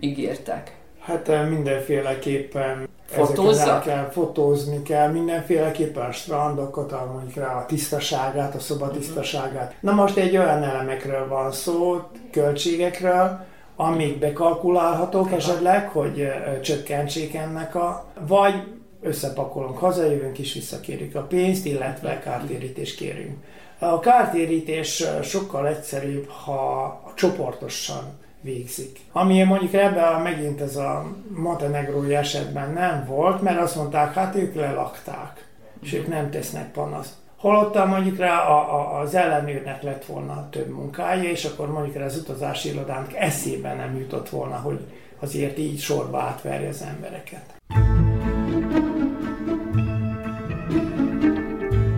[0.00, 0.77] ígértek?
[1.08, 3.78] Hát mindenféleképpen Fotózza?
[3.78, 9.74] kell, fotózni kell, mindenféleképpen a strandokat, mondjuk rá a tisztaságát, a szoba tisztaságát.
[9.80, 12.00] Na most egy olyan elemekről van szó,
[12.30, 13.44] költségekről,
[13.76, 16.28] amik bekalkulálhatók esetleg, hogy
[16.62, 18.54] csökkentsék ennek a, vagy
[19.00, 23.36] összepakolunk, hazajövünk és visszakérjük a pénzt, illetve kártérítést kérünk.
[23.78, 29.00] A kártérítés sokkal egyszerűbb, ha csoportosan végzik.
[29.12, 34.54] Ami mondjuk ebben megint ez a montenegrói esetben nem volt, mert azt mondták, hát ők
[34.54, 35.46] lelakták,
[35.82, 37.12] és ők nem tesznek panaszt.
[37.36, 42.04] Holott mondjuk rá a, a, az ellenőrnek lett volna több munkája, és akkor mondjuk rá
[42.04, 44.80] az utazási irodának eszében nem jutott volna, hogy
[45.20, 47.56] azért így sorba átverje az embereket.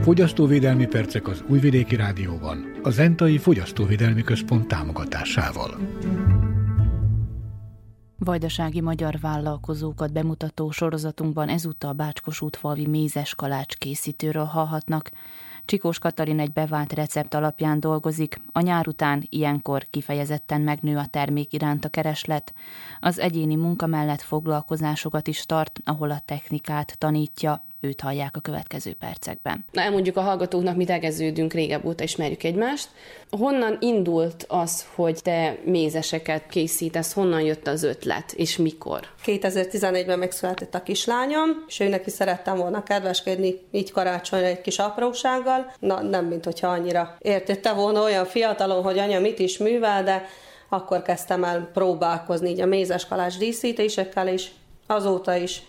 [0.03, 5.71] Fogyasztóvédelmi percek az Újvidéki Rádióban, a Zentai Fogyasztóvédelmi Központ támogatásával.
[8.25, 15.11] Vajdasági magyar vállalkozókat bemutató sorozatunkban ezúttal Bácskos útfalvi mézes kalács készítőről hallhatnak.
[15.65, 21.53] Csikós Katalin egy bevált recept alapján dolgozik, a nyár után ilyenkor kifejezetten megnő a termék
[21.53, 22.55] iránt a kereslet.
[23.01, 28.93] Az egyéni munka mellett foglalkozásokat is tart, ahol a technikát tanítja, őt hallják a következő
[28.93, 29.65] percekben.
[29.73, 32.89] Na, elmondjuk a hallgatóknak, mi tegeződünk, régebb óta ismerjük egymást.
[33.31, 39.01] Honnan indult az, hogy te mézeseket készítesz, honnan jött az ötlet, és mikor?
[39.25, 45.73] 2011-ben megszületett a kislányom, és ő neki szerettem volna kedveskedni így karácsonyra egy kis aprósággal.
[45.79, 50.27] Na, nem, mint hogyha annyira értette volna olyan fiatalon, hogy anya mit is művel, de
[50.69, 54.49] akkor kezdtem el próbálkozni így a mézes kalács díszítésekkel, és
[54.87, 55.63] azóta is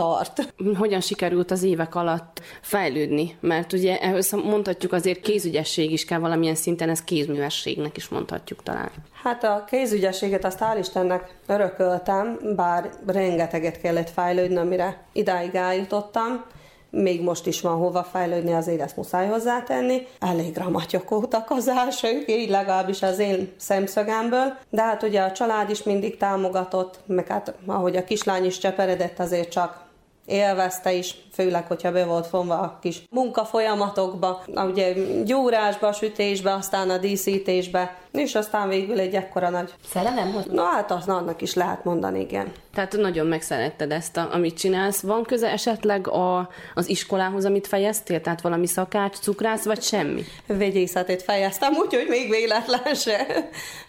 [0.00, 0.54] tart.
[0.76, 3.36] Hogyan sikerült az évek alatt fejlődni?
[3.40, 8.90] Mert ugye ehhez mondhatjuk azért kézügyesség is kell valamilyen szinten, ez kézművességnek is mondhatjuk talán.
[9.22, 16.44] Hát a kézügyességet azt hál' Istennek örököltem, bár rengeteget kellett fejlődni, amire idáig eljutottam
[16.90, 20.06] még most is van hova fejlődni, azért ezt muszáj hozzátenni.
[20.18, 25.82] Elég ramatyokótak az elsők, így legalábbis az én szemszögemből, de hát ugye a család is
[25.82, 29.88] mindig támogatott, meg hát ahogy a kislány is cseperedett, azért csak
[30.30, 34.92] élvezte is, főleg, hogyha be volt fonva a kis munkafolyamatokba, ugye
[35.24, 39.74] gyúrásba, sütésbe, aztán a díszítésbe, és aztán végül egy ekkora nagy...
[39.92, 40.52] Szerelem volt?
[40.52, 42.52] Na hát az annak is lehet mondani, igen.
[42.74, 45.00] Tehát nagyon megszeretted ezt, a, amit csinálsz.
[45.00, 48.20] Van köze esetleg a, az iskolához, amit fejeztél?
[48.20, 50.24] Tehát valami szakács, cukrász, vagy semmi?
[50.46, 53.26] Vegyészetét fejeztem, úgyhogy még véletlen se.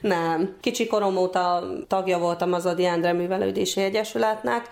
[0.02, 0.56] Nem.
[0.62, 4.70] Kicsi korom óta tagja voltam az Adi Endre Művelődési Egyesületnek,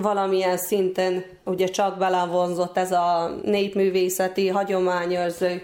[0.00, 5.62] valamilyen szinten ugye csak belevonzott ez a népművészeti, hagyományőrző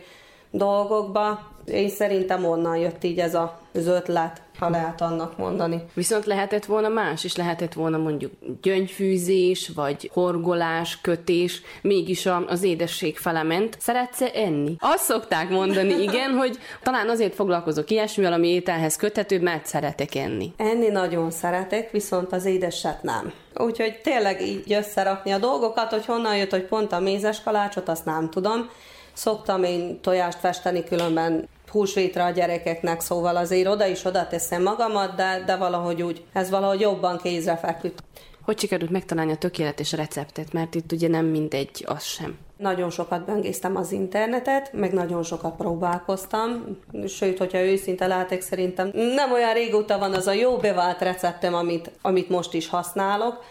[0.51, 1.53] dolgokba.
[1.67, 5.85] Én szerintem onnan jött így ez az ötlet ha lehet annak mondani.
[5.95, 13.19] Viszont lehetett volna más is, lehetett volna mondjuk gyöngyfűzés, vagy horgolás, kötés, mégis az édesség
[13.19, 13.77] fele ment.
[13.81, 14.77] szeretsz -e enni?
[14.79, 20.53] Azt szokták mondani, igen, hogy talán azért foglalkozok ilyesmivel, ami ételhez köthető, mert szeretek enni.
[20.57, 23.33] Enni nagyon szeretek, viszont az édeset nem.
[23.57, 28.05] Úgyhogy tényleg így összerakni a dolgokat, hogy honnan jött, hogy pont a mézes kalácsot, azt
[28.05, 28.69] nem tudom.
[29.13, 35.15] Szoktam én tojást festeni, különben húsvétra a gyerekeknek, szóval azért oda is oda teszem magamat,
[35.15, 38.03] de, de valahogy úgy, ez valahogy jobban kézre feküdt.
[38.43, 42.39] Hogy sikerült megtalálni a tökéletes receptet, mert itt ugye nem mindegy az sem.
[42.57, 49.33] Nagyon sokat böngésztem az internetet, meg nagyon sokat próbálkoztam, sőt, hogyha őszinte lehetek, szerintem nem
[49.33, 53.45] olyan régóta van az a jó bevált receptem, amit, amit most is használok.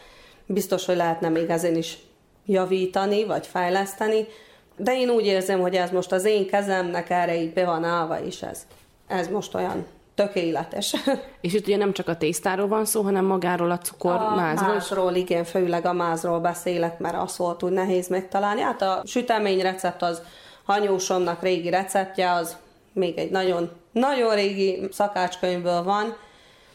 [0.45, 1.97] Biztos, hogy lehetne még ezen is
[2.45, 4.27] javítani, vagy fejleszteni,
[4.75, 8.21] de én úgy érzem, hogy ez most az én kezemnek erre így be van állva,
[8.21, 8.67] és ez,
[9.07, 10.95] ez most olyan tökéletes.
[11.41, 15.15] És itt ugye nem csak a tésztáról van szó, hanem magáról a cukor a mázról.
[15.15, 18.61] igen, főleg a mázról beszélek, mert az volt úgy nehéz megtalálni.
[18.61, 20.21] Hát a sütemény recept az
[20.65, 22.57] hanyósomnak régi receptje, az
[22.93, 26.15] még egy nagyon, nagyon régi szakácskönyvből van.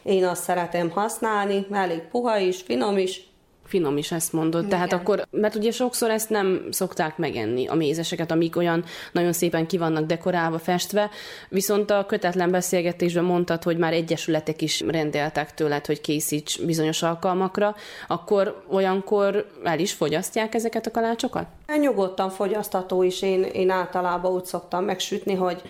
[0.03, 3.28] Én azt szeretem használni, elég puha is, finom is,
[3.69, 4.65] finom is ezt mondod.
[4.65, 4.69] Igen.
[4.69, 9.67] Tehát akkor, mert ugye sokszor ezt nem szokták megenni, a mézeseket, amik olyan nagyon szépen
[9.67, 11.09] ki vannak dekorálva, festve,
[11.49, 17.75] viszont a kötetlen beszélgetésben mondtad, hogy már egyesületek is rendeltek tőled, hogy készíts bizonyos alkalmakra,
[18.07, 21.45] akkor olyankor el is fogyasztják ezeket a kalácsokat?
[21.79, 25.61] Nyugodtan fogyasztató is, én, én általában úgy szoktam megsütni, hogy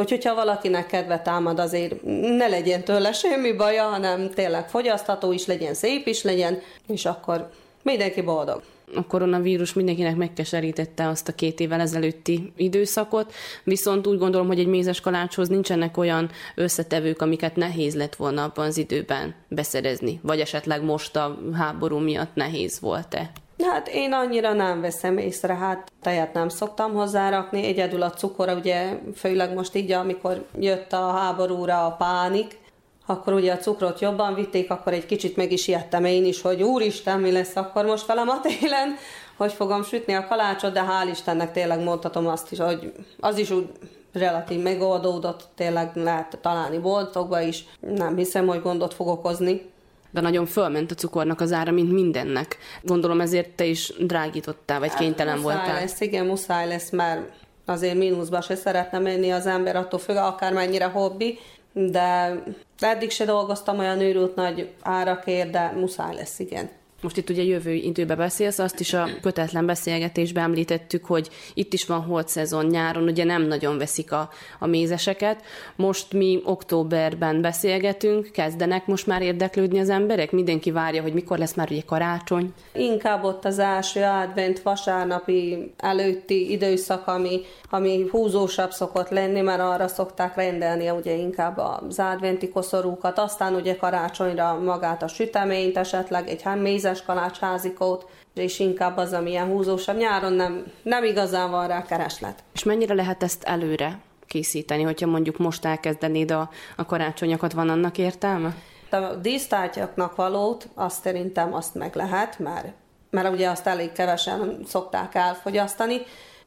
[0.00, 1.94] hogy hogyha valakinek kedve támad, azért
[2.36, 7.50] ne legyen tőle semmi baja, hanem tényleg fogyasztható is legyen, szép is legyen, és akkor
[7.82, 8.62] mindenki boldog
[8.94, 13.32] a koronavírus mindenkinek megkeserítette azt a két évvel ezelőtti időszakot,
[13.64, 18.66] viszont úgy gondolom, hogy egy mézes kalácshoz nincsenek olyan összetevők, amiket nehéz lett volna abban
[18.66, 23.30] az időben beszerezni, vagy esetleg most a háború miatt nehéz volt-e?
[23.62, 28.98] Hát én annyira nem veszem észre, hát tejet nem szoktam hozzárakni, egyedül a cukor, ugye
[29.16, 32.58] főleg most így, amikor jött a háborúra a pánik,
[33.06, 36.62] akkor ugye a cukrot jobban vitték, akkor egy kicsit meg is ijedtem én is, hogy
[36.62, 38.96] úristen, mi lesz akkor most velem a télen,
[39.36, 43.50] hogy fogom sütni a kalácsot, de hál' Istennek tényleg mondhatom azt is, hogy az is
[43.50, 43.68] úgy
[44.12, 49.69] relatív megoldódott, tényleg lehet találni boltokba is, nem hiszem, hogy gondot fog okozni.
[50.10, 52.58] De nagyon fölment a cukornak az ára, mint mindennek.
[52.82, 55.80] Gondolom ezért te is drágítottál, vagy hát, kénytelen muszáj voltál.
[55.80, 57.20] Lesz, igen, muszáj lesz, mert
[57.64, 61.38] azért mínuszba se szeretne menni az ember, attól függ, akármennyire hobbi,
[61.72, 62.42] de
[62.78, 66.70] eddig se dolgoztam olyan őrült nagy árakért, de muszáj lesz, igen.
[67.00, 71.86] Most itt ugye jövő időbe beszélsz, azt is a kötetlen beszélgetésben említettük, hogy itt is
[71.86, 75.42] van holt szezon nyáron, ugye nem nagyon veszik a, a mézeseket.
[75.76, 80.32] Most mi októberben beszélgetünk, kezdenek most már érdeklődni az emberek?
[80.32, 82.52] Mindenki várja, hogy mikor lesz már ugye karácsony?
[82.72, 87.40] Inkább ott az első advent vasárnapi előtti időszak, ami,
[87.70, 93.76] ami húzósabb szokott lenni, mert arra szokták rendelni ugye inkább az adventi koszorúkat, aztán ugye
[93.76, 99.96] karácsonyra magát a süteményt, esetleg egy mézes tízes kalácsházikót, és inkább az, ami ilyen húzósabb.
[99.96, 102.42] Nyáron nem, nem igazán van rá kereslet.
[102.52, 107.98] És mennyire lehet ezt előre készíteni, hogyha mondjuk most elkezdenéd a, a karácsonyokat, van annak
[107.98, 108.54] értelme?
[108.90, 112.68] A dísztárgyaknak valót, azt szerintem azt meg lehet, mert,
[113.10, 116.00] mert ugye azt elég kevesen szokták elfogyasztani,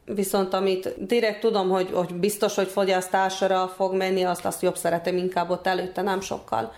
[0.05, 5.17] Viszont amit direkt tudom, hogy, hogy biztos, hogy fogyasztásra fog menni, azt, azt jobb szeretem
[5.17, 6.73] inkább ott előtte, nem sokkal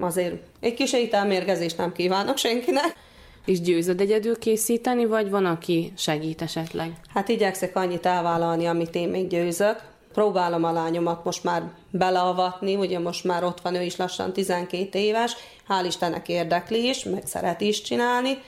[0.00, 2.96] azért egy kis ételmérgezést nem kívánok senkinek.
[3.44, 6.92] És győzöd egyedül készíteni, vagy van, aki segít esetleg?
[7.14, 9.82] Hát igyekszek annyit elvállalni, amit én még győzök.
[10.12, 14.98] Próbálom a lányomat most már beleavatni, ugye most már ott van ő is lassan 12
[14.98, 15.36] éves,
[15.68, 18.38] hál' Istennek érdekli is, meg szeret is csinálni,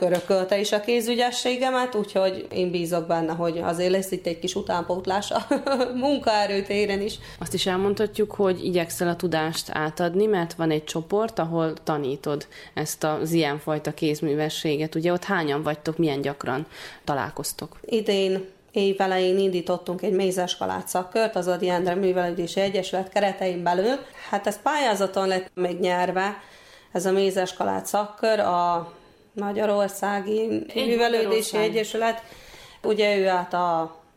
[0.00, 5.30] örökölte is a kézügyességemet, úgyhogy én bízok benne, hogy azért lesz itt egy kis utánpótlás
[5.30, 5.46] a
[5.94, 7.18] munkaerőtéren is.
[7.38, 13.04] Azt is elmondhatjuk, hogy igyekszel a tudást átadni, mert van egy csoport, ahol tanítod ezt
[13.04, 14.94] az ilyenfajta kézművességet.
[14.94, 16.66] Ugye ott hányan vagytok, milyen gyakran
[17.04, 17.78] találkoztok?
[17.84, 23.96] Idén évelején indítottunk egy mézes kalács szakkört az Adi Endre Művelődési Egyesület keretein belül.
[24.30, 26.36] Hát ez pályázaton lett megnyerve,
[26.92, 28.92] ez a mézes kalács szakkör a
[29.36, 32.22] Magyarországi Művelődési Egyesület.
[32.82, 33.54] Ugye ő át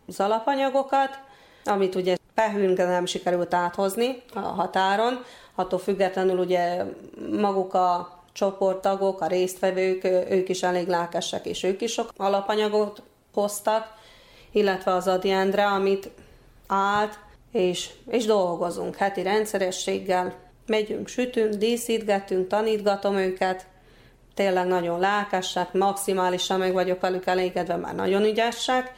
[0.07, 1.19] az alapanyagokat,
[1.65, 5.23] amit ugye Pehűn nem sikerült áthozni a határon,
[5.55, 6.83] attól függetlenül ugye
[7.31, 13.01] maguk a csoporttagok, a résztvevők, ők is elég lelkesek, és ők is sok alapanyagot
[13.33, 13.93] hoztak,
[14.51, 16.09] illetve az Adi Endre, amit
[16.67, 17.19] állt,
[17.51, 20.33] és, és dolgozunk heti rendszerességgel,
[20.65, 23.65] megyünk, sütünk, díszítgetünk, tanítgatom őket,
[24.39, 28.93] tényleg nagyon lelkesek, maximálisan meg vagyok velük elégedve, már nagyon ügyesek.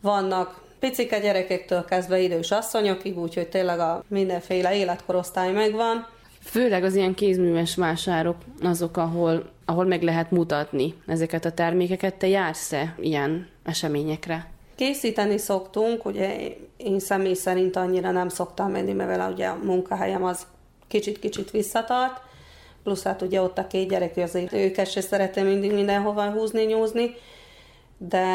[0.00, 6.06] Vannak picike gyerekektől kezdve idős asszonyokig, úgyhogy tényleg a mindenféle életkorosztály megvan.
[6.42, 12.14] Főleg az ilyen kézműves vásárok azok, ahol, ahol meg lehet mutatni ezeket a termékeket.
[12.14, 14.50] Te jársz-e ilyen eseményekre?
[14.74, 16.36] Készíteni szoktunk, ugye
[16.76, 20.46] én személy szerint annyira nem szoktam menni, mert ugye a munkahelyem az
[20.88, 22.26] kicsit-kicsit visszatart,
[22.88, 27.14] plusz hát ugye ott a két gyerek, azért őket se szeretem mindig mindenhova húzni, nyúzni,
[27.98, 28.26] de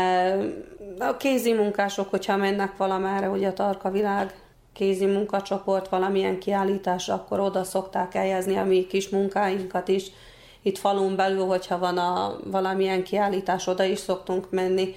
[0.99, 4.34] a kézi munkások, hogyha mennek valamára, ugye a Tarka Világ
[4.73, 10.11] kézi munkacsoport valamilyen kiállítás, akkor oda szokták eljezni a mi kis munkáinkat is.
[10.61, 14.95] Itt falun belül, hogyha van a valamilyen kiállítás, oda is szoktunk menni.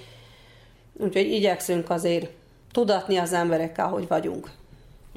[0.93, 2.29] Úgyhogy igyekszünk azért
[2.71, 4.49] tudatni az emberekkel, hogy vagyunk.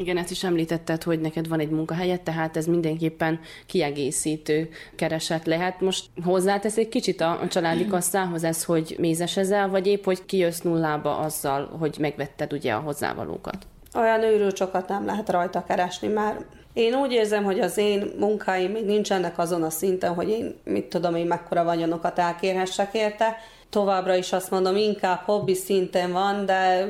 [0.00, 5.80] Igen, ezt is említetted, hogy neked van egy munkahelyed, tehát ez mindenképpen kiegészítő kereset lehet.
[5.80, 11.18] Most hozzátesz egy kicsit a, családi kasszához ez, hogy mézesezel, vagy épp, hogy kijössz nullába
[11.18, 13.66] azzal, hogy megvetted ugye a hozzávalókat?
[13.94, 18.84] Olyan őrülcsokat nem lehet rajta keresni, már én úgy érzem, hogy az én munkáim még
[18.84, 23.36] nincsenek azon a szinten, hogy én, mit tudom én, mekkora vagyonokat elkérhessek érte.
[23.70, 26.88] Továbbra is azt mondom, inkább hobbi szinten van, de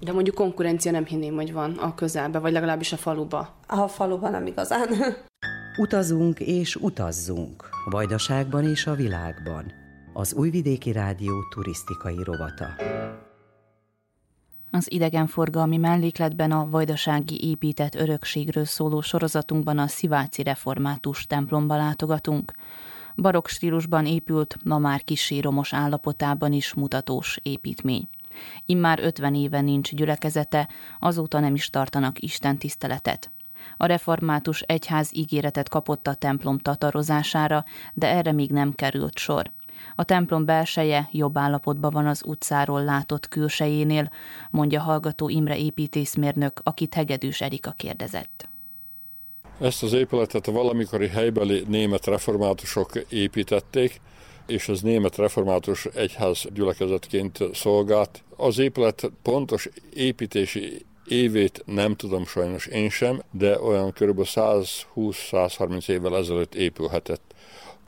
[0.00, 3.54] de mondjuk konkurencia nem hinném, hogy van a közelbe, vagy legalábbis a faluba.
[3.66, 4.88] A faluban nem igazán.
[5.76, 7.68] Utazunk és utazzunk.
[7.90, 9.72] Vajdaságban és a világban.
[10.12, 12.66] Az Újvidéki Rádió turisztikai rovata.
[14.70, 22.52] Az idegenforgalmi mellékletben a vajdasági épített örökségről szóló sorozatunkban a Sziváci Református templomba látogatunk.
[23.16, 28.08] Barokk stílusban épült, ma már kisé romos állapotában is mutatós építmény.
[28.66, 33.30] Immár 50 éve nincs gyülekezete, azóta nem is tartanak Isten tiszteletet.
[33.76, 39.50] A református egyház ígéretet kapott a templom tatarozására, de erre még nem került sor.
[39.94, 44.10] A templom belseje jobb állapotban van az utcáról látott külsejénél,
[44.50, 48.48] mondja hallgató Imre építészmérnök, akit Hegedűs Erika kérdezett.
[49.60, 54.00] Ezt az épületet valamikori helybeli német reformátusok építették,
[54.50, 58.22] és az német református egyház gyülekezetként szolgált.
[58.36, 64.20] Az épület pontos építési évét nem tudom sajnos én sem, de olyan kb.
[64.24, 67.34] 120-130 évvel ezelőtt épülhetett.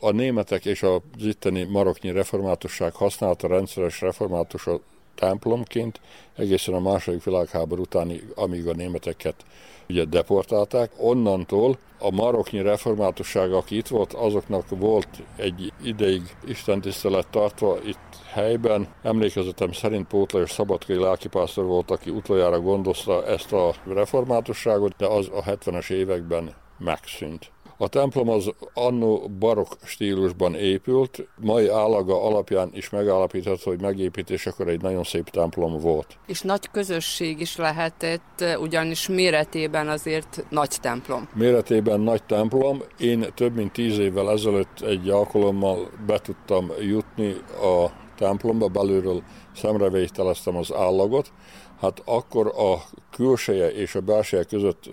[0.00, 4.68] A németek és az itteni maroknyi reformátusság használta rendszeres református
[5.14, 6.00] templomként
[6.36, 9.44] egészen a második világháború utáni, amíg a németeket
[9.90, 10.90] ugye deportálták.
[10.96, 18.88] Onnantól a maroknyi reformátusság, aki itt volt, azoknak volt egy ideig istentisztelet tartva itt helyben.
[19.02, 25.42] Emlékezetem szerint Pótlajos Szabadkai lelkipásztor volt, aki utoljára gondozta ezt a reformátusságot, de az a
[25.42, 27.50] 70-es években megszűnt.
[27.82, 34.82] A templom az annó barok stílusban épült, mai állaga alapján is megállapítható, hogy megépítésekor egy
[34.82, 36.18] nagyon szép templom volt.
[36.26, 41.28] És nagy közösség is lehetett, ugyanis méretében azért nagy templom.
[41.34, 42.82] Méretében nagy templom.
[42.98, 47.86] Én több mint tíz évvel ezelőtt egy alkalommal be tudtam jutni a
[48.16, 49.22] templomba, belülről
[49.54, 51.32] szemrevételeztem az állagot,
[51.80, 52.74] hát akkor a
[53.10, 54.90] külseje és a belseje között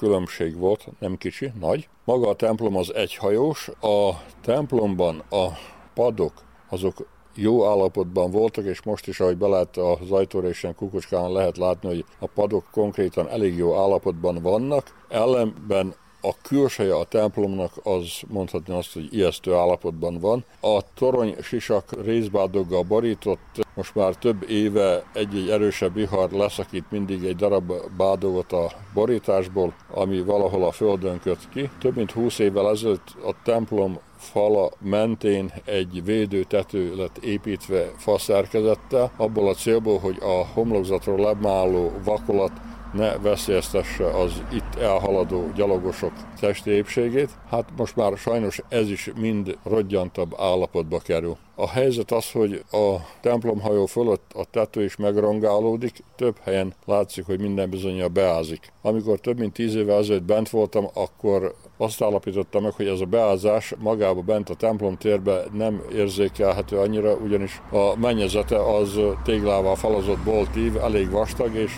[0.00, 1.88] különbség volt, nem kicsi, nagy.
[2.04, 4.10] Maga a templom az egyhajós, a
[4.42, 5.46] templomban a
[5.94, 6.32] padok
[6.68, 12.04] azok jó állapotban voltak, és most is, ahogy belát az ajtórésen kukucskán lehet látni, hogy
[12.18, 15.04] a padok konkrétan elég jó állapotban vannak.
[15.08, 20.44] Ellenben a külseje a templomnak az mondhatni azt, hogy ijesztő állapotban van.
[20.60, 27.36] A torony sisak részbádoggal borított, most már több éve egy-egy erősebb vihar leszakít mindig egy
[27.36, 31.70] darab bádogot a borításból, ami valahol a földön köt ki.
[31.80, 39.48] Több mint húsz évvel ezelőtt a templom fala mentén egy védőtető lett építve faszerkezettel, abból
[39.48, 42.52] a célból, hogy a homlokzatról lemáló vakolat
[42.92, 47.30] ne veszélyeztesse az itt elhaladó gyalogosok testi épségét.
[47.50, 51.36] Hát most már sajnos ez is mind rodgyantabb állapotba kerül.
[51.54, 57.40] A helyzet az, hogy a templomhajó fölött a tető is megrongálódik, több helyen látszik, hogy
[57.40, 58.72] minden bizonyja beázik.
[58.82, 63.04] Amikor több mint tíz éve ezelőtt bent voltam, akkor azt állapítottam meg, hogy ez a
[63.04, 70.18] beázás magába bent a templom térbe nem érzékelhető annyira, ugyanis a mennyezete az téglával falazott
[70.18, 71.72] boltív, elég vastag, és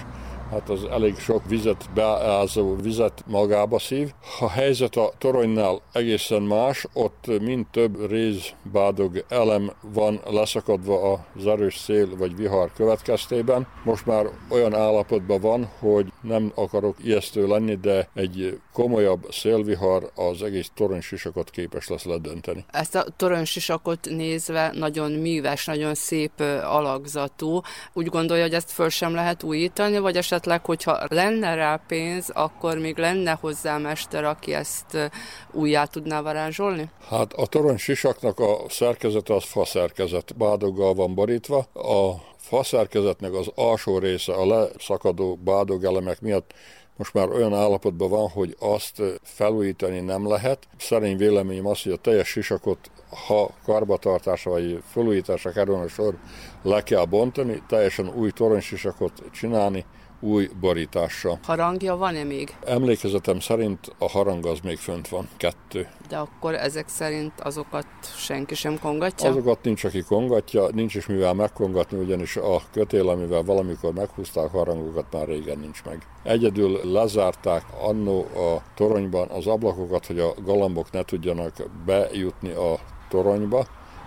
[0.52, 4.12] hát az elég sok vizet, beázó vizet magába szív.
[4.40, 11.76] A helyzet a toronynál egészen más, ott mind több rézbádog elem van leszakadva az erős
[11.76, 13.66] szél vagy vihar következtében.
[13.84, 20.42] Most már olyan állapotban van, hogy nem akarok ijesztő lenni, de egy komolyabb szélvihar az
[20.42, 22.64] egész toronysisakot képes lesz ledönteni.
[22.70, 27.60] Ezt a toronysisakot nézve nagyon műves, nagyon szép alakzatú.
[27.92, 32.30] Úgy gondolja, hogy ezt föl sem lehet újítani, vagy esetleg esetleg, hogyha lenne rá pénz,
[32.34, 35.10] akkor még lenne hozzá mester, aki ezt
[35.52, 36.90] újjá tudná varázsolni?
[37.08, 41.58] Hát a torony sisaknak a szerkezete az faszerkezet, bádoggal van borítva.
[41.74, 46.52] A faszerkezetnek az alsó része a leszakadó bádogelemek miatt
[46.96, 50.68] most már olyan állapotban van, hogy azt felújítani nem lehet.
[50.78, 52.90] Szerény véleményem az, hogy a teljes sisakot,
[53.26, 56.16] ha karbatartása vagy felújításra kerülne sor,
[56.62, 59.84] le kell bontani, teljesen új toronysisakot csinálni,
[60.22, 61.38] új borítással.
[61.42, 62.56] Harangja van-e még?
[62.64, 65.88] Emlékezetem szerint a harang az még fönt van, kettő.
[66.08, 67.86] De akkor ezek szerint azokat
[68.16, 69.30] senki sem kongatja?
[69.30, 75.06] Azokat nincs, aki kongatja, nincs is mivel megkongatni, ugyanis a kötél, amivel valamikor meghúzták harangokat,
[75.12, 76.06] már régen nincs meg.
[76.22, 81.52] Egyedül lezárták annó a toronyban az ablakokat, hogy a galambok ne tudjanak
[81.86, 82.78] bejutni a
[83.08, 83.66] toronyba,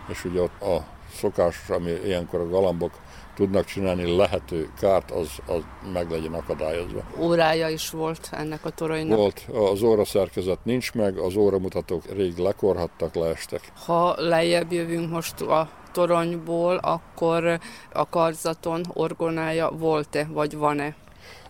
[0.09, 0.85] és ugye ott a
[1.15, 2.91] szokás, ami ilyenkor a galambok
[3.35, 5.61] tudnak csinálni lehető kárt, az, az
[5.93, 7.03] meg legyen akadályozva.
[7.19, 9.17] Órája is volt ennek a toronynak?
[9.17, 9.47] Volt.
[9.71, 13.71] Az óra szerkezet nincs meg, az óramutatók rég lekorhattak, leestek.
[13.85, 17.59] Ha lejjebb jövünk most a toronyból, akkor
[17.93, 20.95] a karzaton orgonája volt-e, vagy van-e?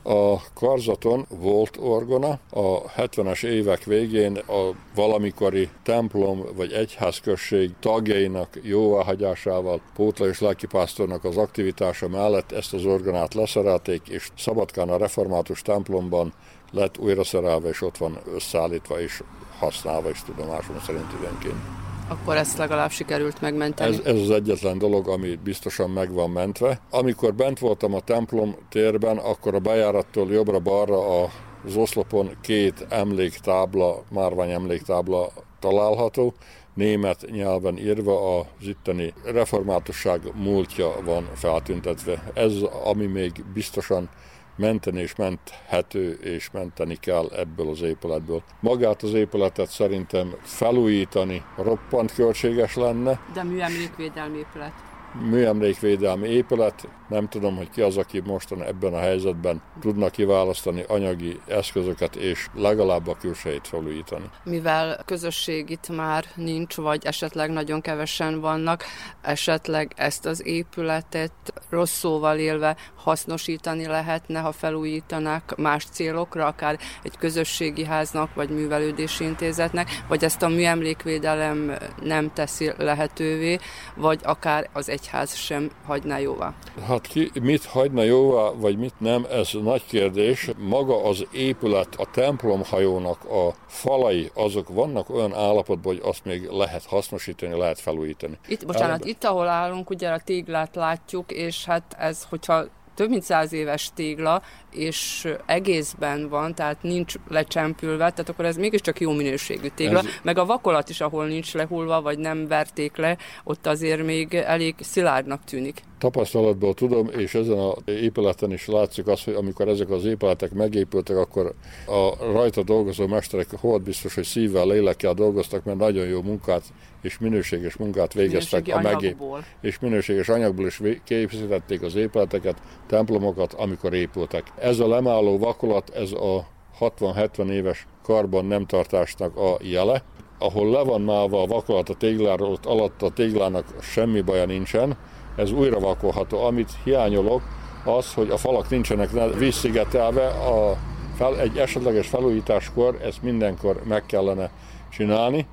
[0.07, 9.81] A karzaton volt orgona, a 70-es évek végén a valamikori templom vagy egyházközség tagjainak jóváhagyásával
[9.95, 16.33] Pótla és lelkipásztornak az aktivitása mellett ezt az orgonát leszerelték, és Szabadkán a református templomban
[16.71, 19.23] lett újra szerelve, és ott van összeállítva és
[19.59, 21.59] használva is tudomásom szerint időnként.
[22.07, 23.95] Akkor ezt legalább sikerült megmenteni.
[23.95, 26.79] Ez, ez az egyetlen dolog, ami biztosan meg van mentve.
[26.89, 34.51] Amikor bent voltam a templom térben, akkor a bejárattól jobbra-balra az oszlopon két emléktábla, márvány
[34.51, 36.33] emléktábla található,
[36.73, 42.31] német nyelven írva az itteni reformátusság múltja van feltüntetve.
[42.33, 42.53] Ez,
[42.83, 44.09] ami még biztosan
[44.55, 48.43] menteni és menthető és menteni kell ebből az épületből.
[48.59, 53.19] Magát az épületet szerintem felújítani roppant költséges lenne.
[53.33, 54.73] De műemlékvédelmi épület
[55.21, 56.87] műemlékvédelmi épület.
[57.09, 62.47] Nem tudom, hogy ki az, aki mostan ebben a helyzetben tudna kiválasztani anyagi eszközöket és
[62.53, 64.29] legalább a külsejét felújítani.
[64.43, 68.83] Mivel közösség itt már nincs, vagy esetleg nagyon kevesen vannak,
[69.21, 71.31] esetleg ezt az épületet
[71.69, 79.23] rossz szóval élve hasznosítani lehetne, ha felújítanák más célokra, akár egy közösségi háznak, vagy művelődési
[79.23, 81.71] intézetnek, vagy ezt a műemlékvédelem
[82.01, 83.57] nem teszi lehetővé,
[83.95, 86.53] vagy akár az egy egyház sem hagyná jóvá?
[86.95, 90.49] Hát ki mit hagyna jóvá, vagy mit nem, ez nagy kérdés.
[90.57, 96.85] Maga az épület, a templomhajónak a falai, azok vannak olyan állapotban, hogy azt még lehet
[96.85, 98.37] hasznosítani, lehet felújítani.
[98.47, 99.07] Itt, bocsánat, Elbe...
[99.07, 102.65] itt ahol állunk, ugye a téglát látjuk, és hát ez, hogyha
[102.95, 104.41] több mint száz éves tégla,
[104.71, 109.99] és egészben van, tehát nincs lecsempülve, tehát akkor ez mégiscsak jó minőségű tégla.
[109.99, 110.05] Ez...
[110.23, 114.75] Meg a vakolat is, ahol nincs lehullva, vagy nem verték le, ott azért még elég
[114.79, 115.81] szilárdnak tűnik.
[116.05, 121.17] Tapasztalatból tudom, és ezen az épületen is látszik az, hogy amikor ezek az épületek megépültek,
[121.17, 121.53] akkor
[121.87, 126.63] a rajta dolgozó mesterek volt biztos, hogy szívvel, lélekkel dolgoztak, mert nagyon jó munkát
[127.01, 129.17] és minőséges munkát végeztek a megép,
[129.61, 134.51] és minőséges anyagból is készítették az épületeket, templomokat, amikor épültek.
[134.59, 136.47] Ez a lemálló vakolat, ez a
[136.79, 140.03] 60-70 éves karban nem tartásnak a jele,
[140.39, 144.97] ahol le van málva a vakolat a tégláról, ott alatt a téglának semmi baja nincsen,
[145.35, 146.43] ez újra vakolható.
[146.43, 147.41] Amit hiányolok,
[147.83, 150.77] az, hogy a falak nincsenek vízszigetelve, a
[151.15, 154.51] fel, egy esetleges felújításkor ezt mindenkor meg kellene
[154.89, 155.47] csinálni.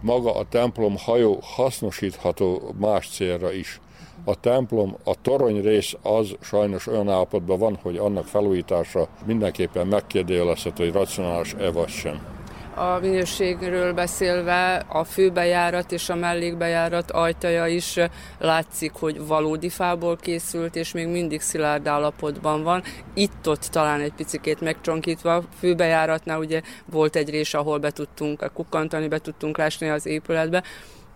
[0.00, 3.80] Maga a templom hajó hasznosítható más célra is.
[4.24, 10.84] A templom, a torony rész az sajnos olyan állapotban van, hogy annak felújítása mindenképpen megkérdőjelezhető,
[10.84, 12.37] hogy racionális-e vagy sem.
[12.78, 17.98] A minőségről beszélve a főbejárat és a mellékbejárat ajtaja is
[18.38, 22.82] látszik, hogy valódi fából készült, és még mindig szilárd állapotban van.
[23.14, 25.34] Itt-ott talán egy picikét megcsonkítva.
[25.34, 26.60] A főbejáratnál ugye
[26.90, 30.62] volt egy rés, ahol be tudtunk kukkantani, be tudtunk lásni az épületbe.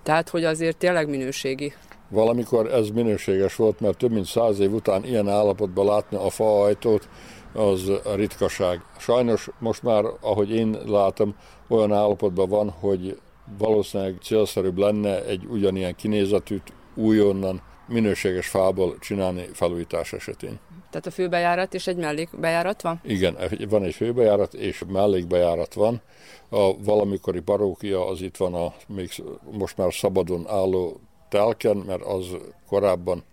[0.03, 1.73] Tehát, hogy azért tényleg minőségi.
[2.09, 7.09] Valamikor ez minőséges volt, mert több mint száz év után ilyen állapotban látni a faajtót,
[7.55, 8.81] az a ritkaság.
[8.99, 11.37] Sajnos most már, ahogy én látom,
[11.69, 13.21] olyan állapotban van, hogy
[13.59, 20.59] valószínűleg célszerűbb lenne egy ugyanilyen kinézetűt újonnan minőséges fából csinálni felújítás esetén.
[20.91, 23.01] Tehát a főbejárat és egy mellékbejárat van?
[23.05, 23.37] Igen,
[23.69, 26.01] van egy főbejárat és mellékbejárat van.
[26.49, 29.11] A valamikori parókia az itt van a még
[29.51, 32.27] most már szabadon álló telken, mert az
[32.69, 33.25] korábban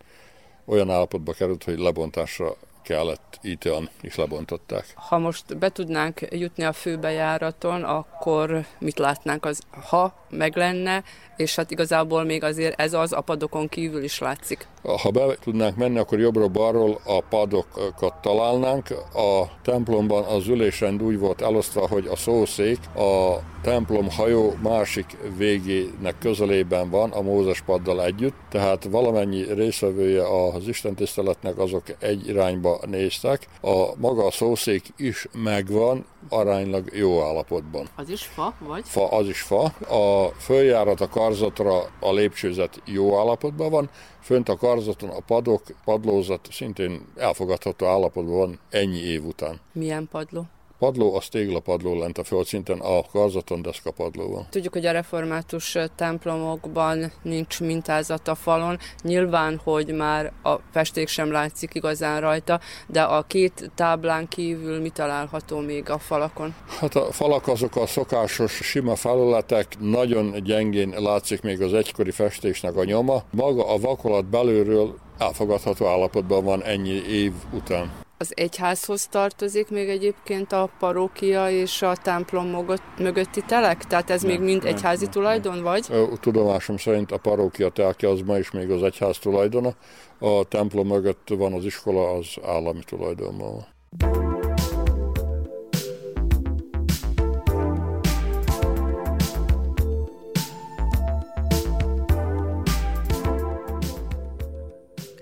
[0.66, 4.86] olyan állapotba került, hogy lebontásra kellett ítélni, és lebontották.
[4.96, 11.04] Ha most be tudnánk jutni a főbejáraton, akkor mit látnánk, az ha meg lenne,
[11.38, 14.68] és hát igazából még azért ez az a padokon kívül is látszik.
[14.84, 18.90] Ha be tudnánk menni, akkor jobbról-balról a padokat találnánk.
[19.14, 26.18] A templomban az ülésrend úgy volt elosztva, hogy a szószék a templom hajó másik végének
[26.20, 33.48] közelében van a Mózes paddal együtt, tehát valamennyi részvevője az istentiszteletnek azok egy irányba néztek.
[33.62, 37.90] A maga a szószék is megvan, aránylag jó állapotban.
[37.96, 38.84] Az is fa, vagy?
[38.86, 39.64] Fa, az is fa.
[39.90, 43.90] A följárat a karzatra a lépcsőzet jó állapotban van,
[44.22, 49.60] fönt a karzaton a padok, padlózat szintén elfogadható állapotban van ennyi év után.
[49.72, 50.46] Milyen padló?
[50.80, 54.48] Padló, az téglapadló lent a földszinten, a karzaton deszka padló van.
[54.50, 58.78] Tudjuk, hogy a református templomokban nincs mintázat a falon.
[59.04, 64.90] Nyilván, hogy már a festék sem látszik igazán rajta, de a két táblán kívül mi
[64.90, 66.56] található még a falakon?
[66.80, 72.76] Hát a falak azok a szokásos sima felületek, nagyon gyengén látszik még az egykori festésnek
[72.76, 73.24] a nyoma.
[73.32, 77.92] Maga a vakolat belülről elfogadható állapotban van ennyi év után.
[78.22, 82.66] Az egyházhoz tartozik még egyébként a parókia és a templom
[82.98, 83.84] mögötti telek?
[83.84, 85.64] Tehát ez nem, még mind nem, egyházi nem, tulajdon, nem.
[85.64, 85.88] vagy?
[86.20, 89.74] Tudomásom szerint a parókia telke az ma is még az egyház tulajdona,
[90.20, 93.68] a templom mögött van az iskola, az állami tulajdonban.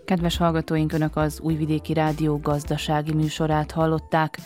[0.07, 4.37] Kedves hallgatóink, Önök az Újvidéki Rádió gazdasági műsorát hallották,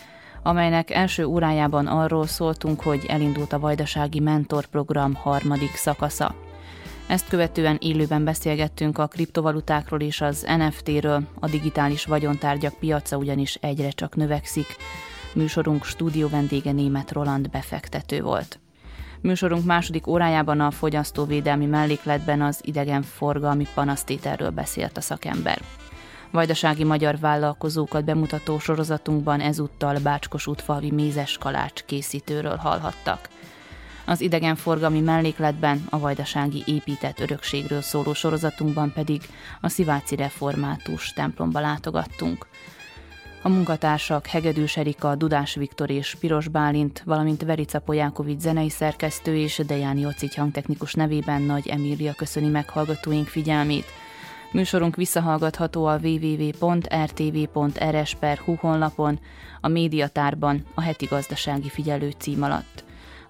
[0.44, 6.36] amelynek első órájában arról szóltunk, hogy elindult a Vajdasági Mentor Program harmadik szakasza.
[7.08, 13.90] Ezt követően élőben beszélgettünk a kriptovalutákról és az NFT-ről, a digitális vagyontárgyak piaca ugyanis egyre
[13.90, 14.76] csak növekszik.
[15.34, 18.61] Műsorunk stúdió vendége német Roland befektető volt.
[19.22, 25.62] Műsorunk második órájában a fogyasztóvédelmi mellékletben az idegenforgalmi panasztételről beszélt a szakember.
[26.32, 33.30] Vajdasági magyar vállalkozókat bemutató sorozatunkban ezúttal Bácskos útfalvi mézes kalács készítőről hallhattak.
[34.06, 39.22] Az idegenforgalmi mellékletben a vajdasági épített örökségről szóló sorozatunkban pedig
[39.62, 42.48] a Sziváci Református templomba látogattunk.
[43.44, 49.62] A munkatársak Hegedűs Erika, Dudás Viktor és Piros Bálint, valamint Verica Polyákovics zenei szerkesztő és
[49.68, 53.86] Deján Jocic hangtechnikus nevében Nagy Emília köszöni meghallgatóink figyelmét.
[54.52, 56.76] Műsorunk visszahallgatható a www.rtv.rs.hu
[58.56, 59.20] honlapon,
[59.62, 62.84] a médiatárban, a heti gazdasági figyelő cím alatt.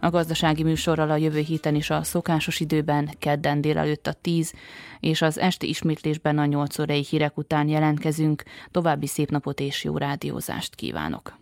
[0.04, 4.54] A gazdasági műsorral a jövő héten is a szokásos időben, kedden délelőtt a 10,
[5.00, 8.44] és az esti ismétlésben a 8 órai hírek után jelentkezünk.
[8.72, 11.40] További szép napot és jó rádiózást kívánok!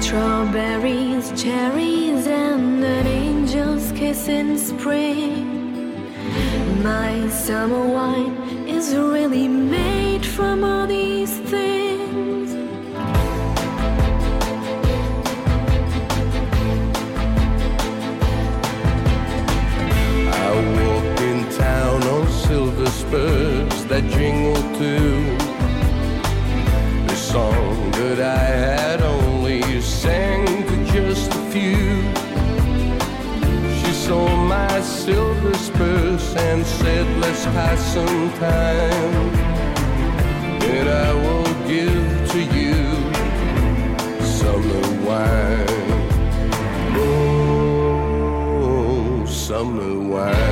[0.00, 5.59] Strawberries, cherries, and an angel's kiss in spring.
[6.82, 8.34] My summer wine
[8.68, 11.79] is really made from all these things.
[37.40, 39.30] Said, Let's pass some time.
[40.62, 42.76] And I will give to you
[44.24, 45.66] summer wine.
[46.96, 50.49] Oh, summer wine.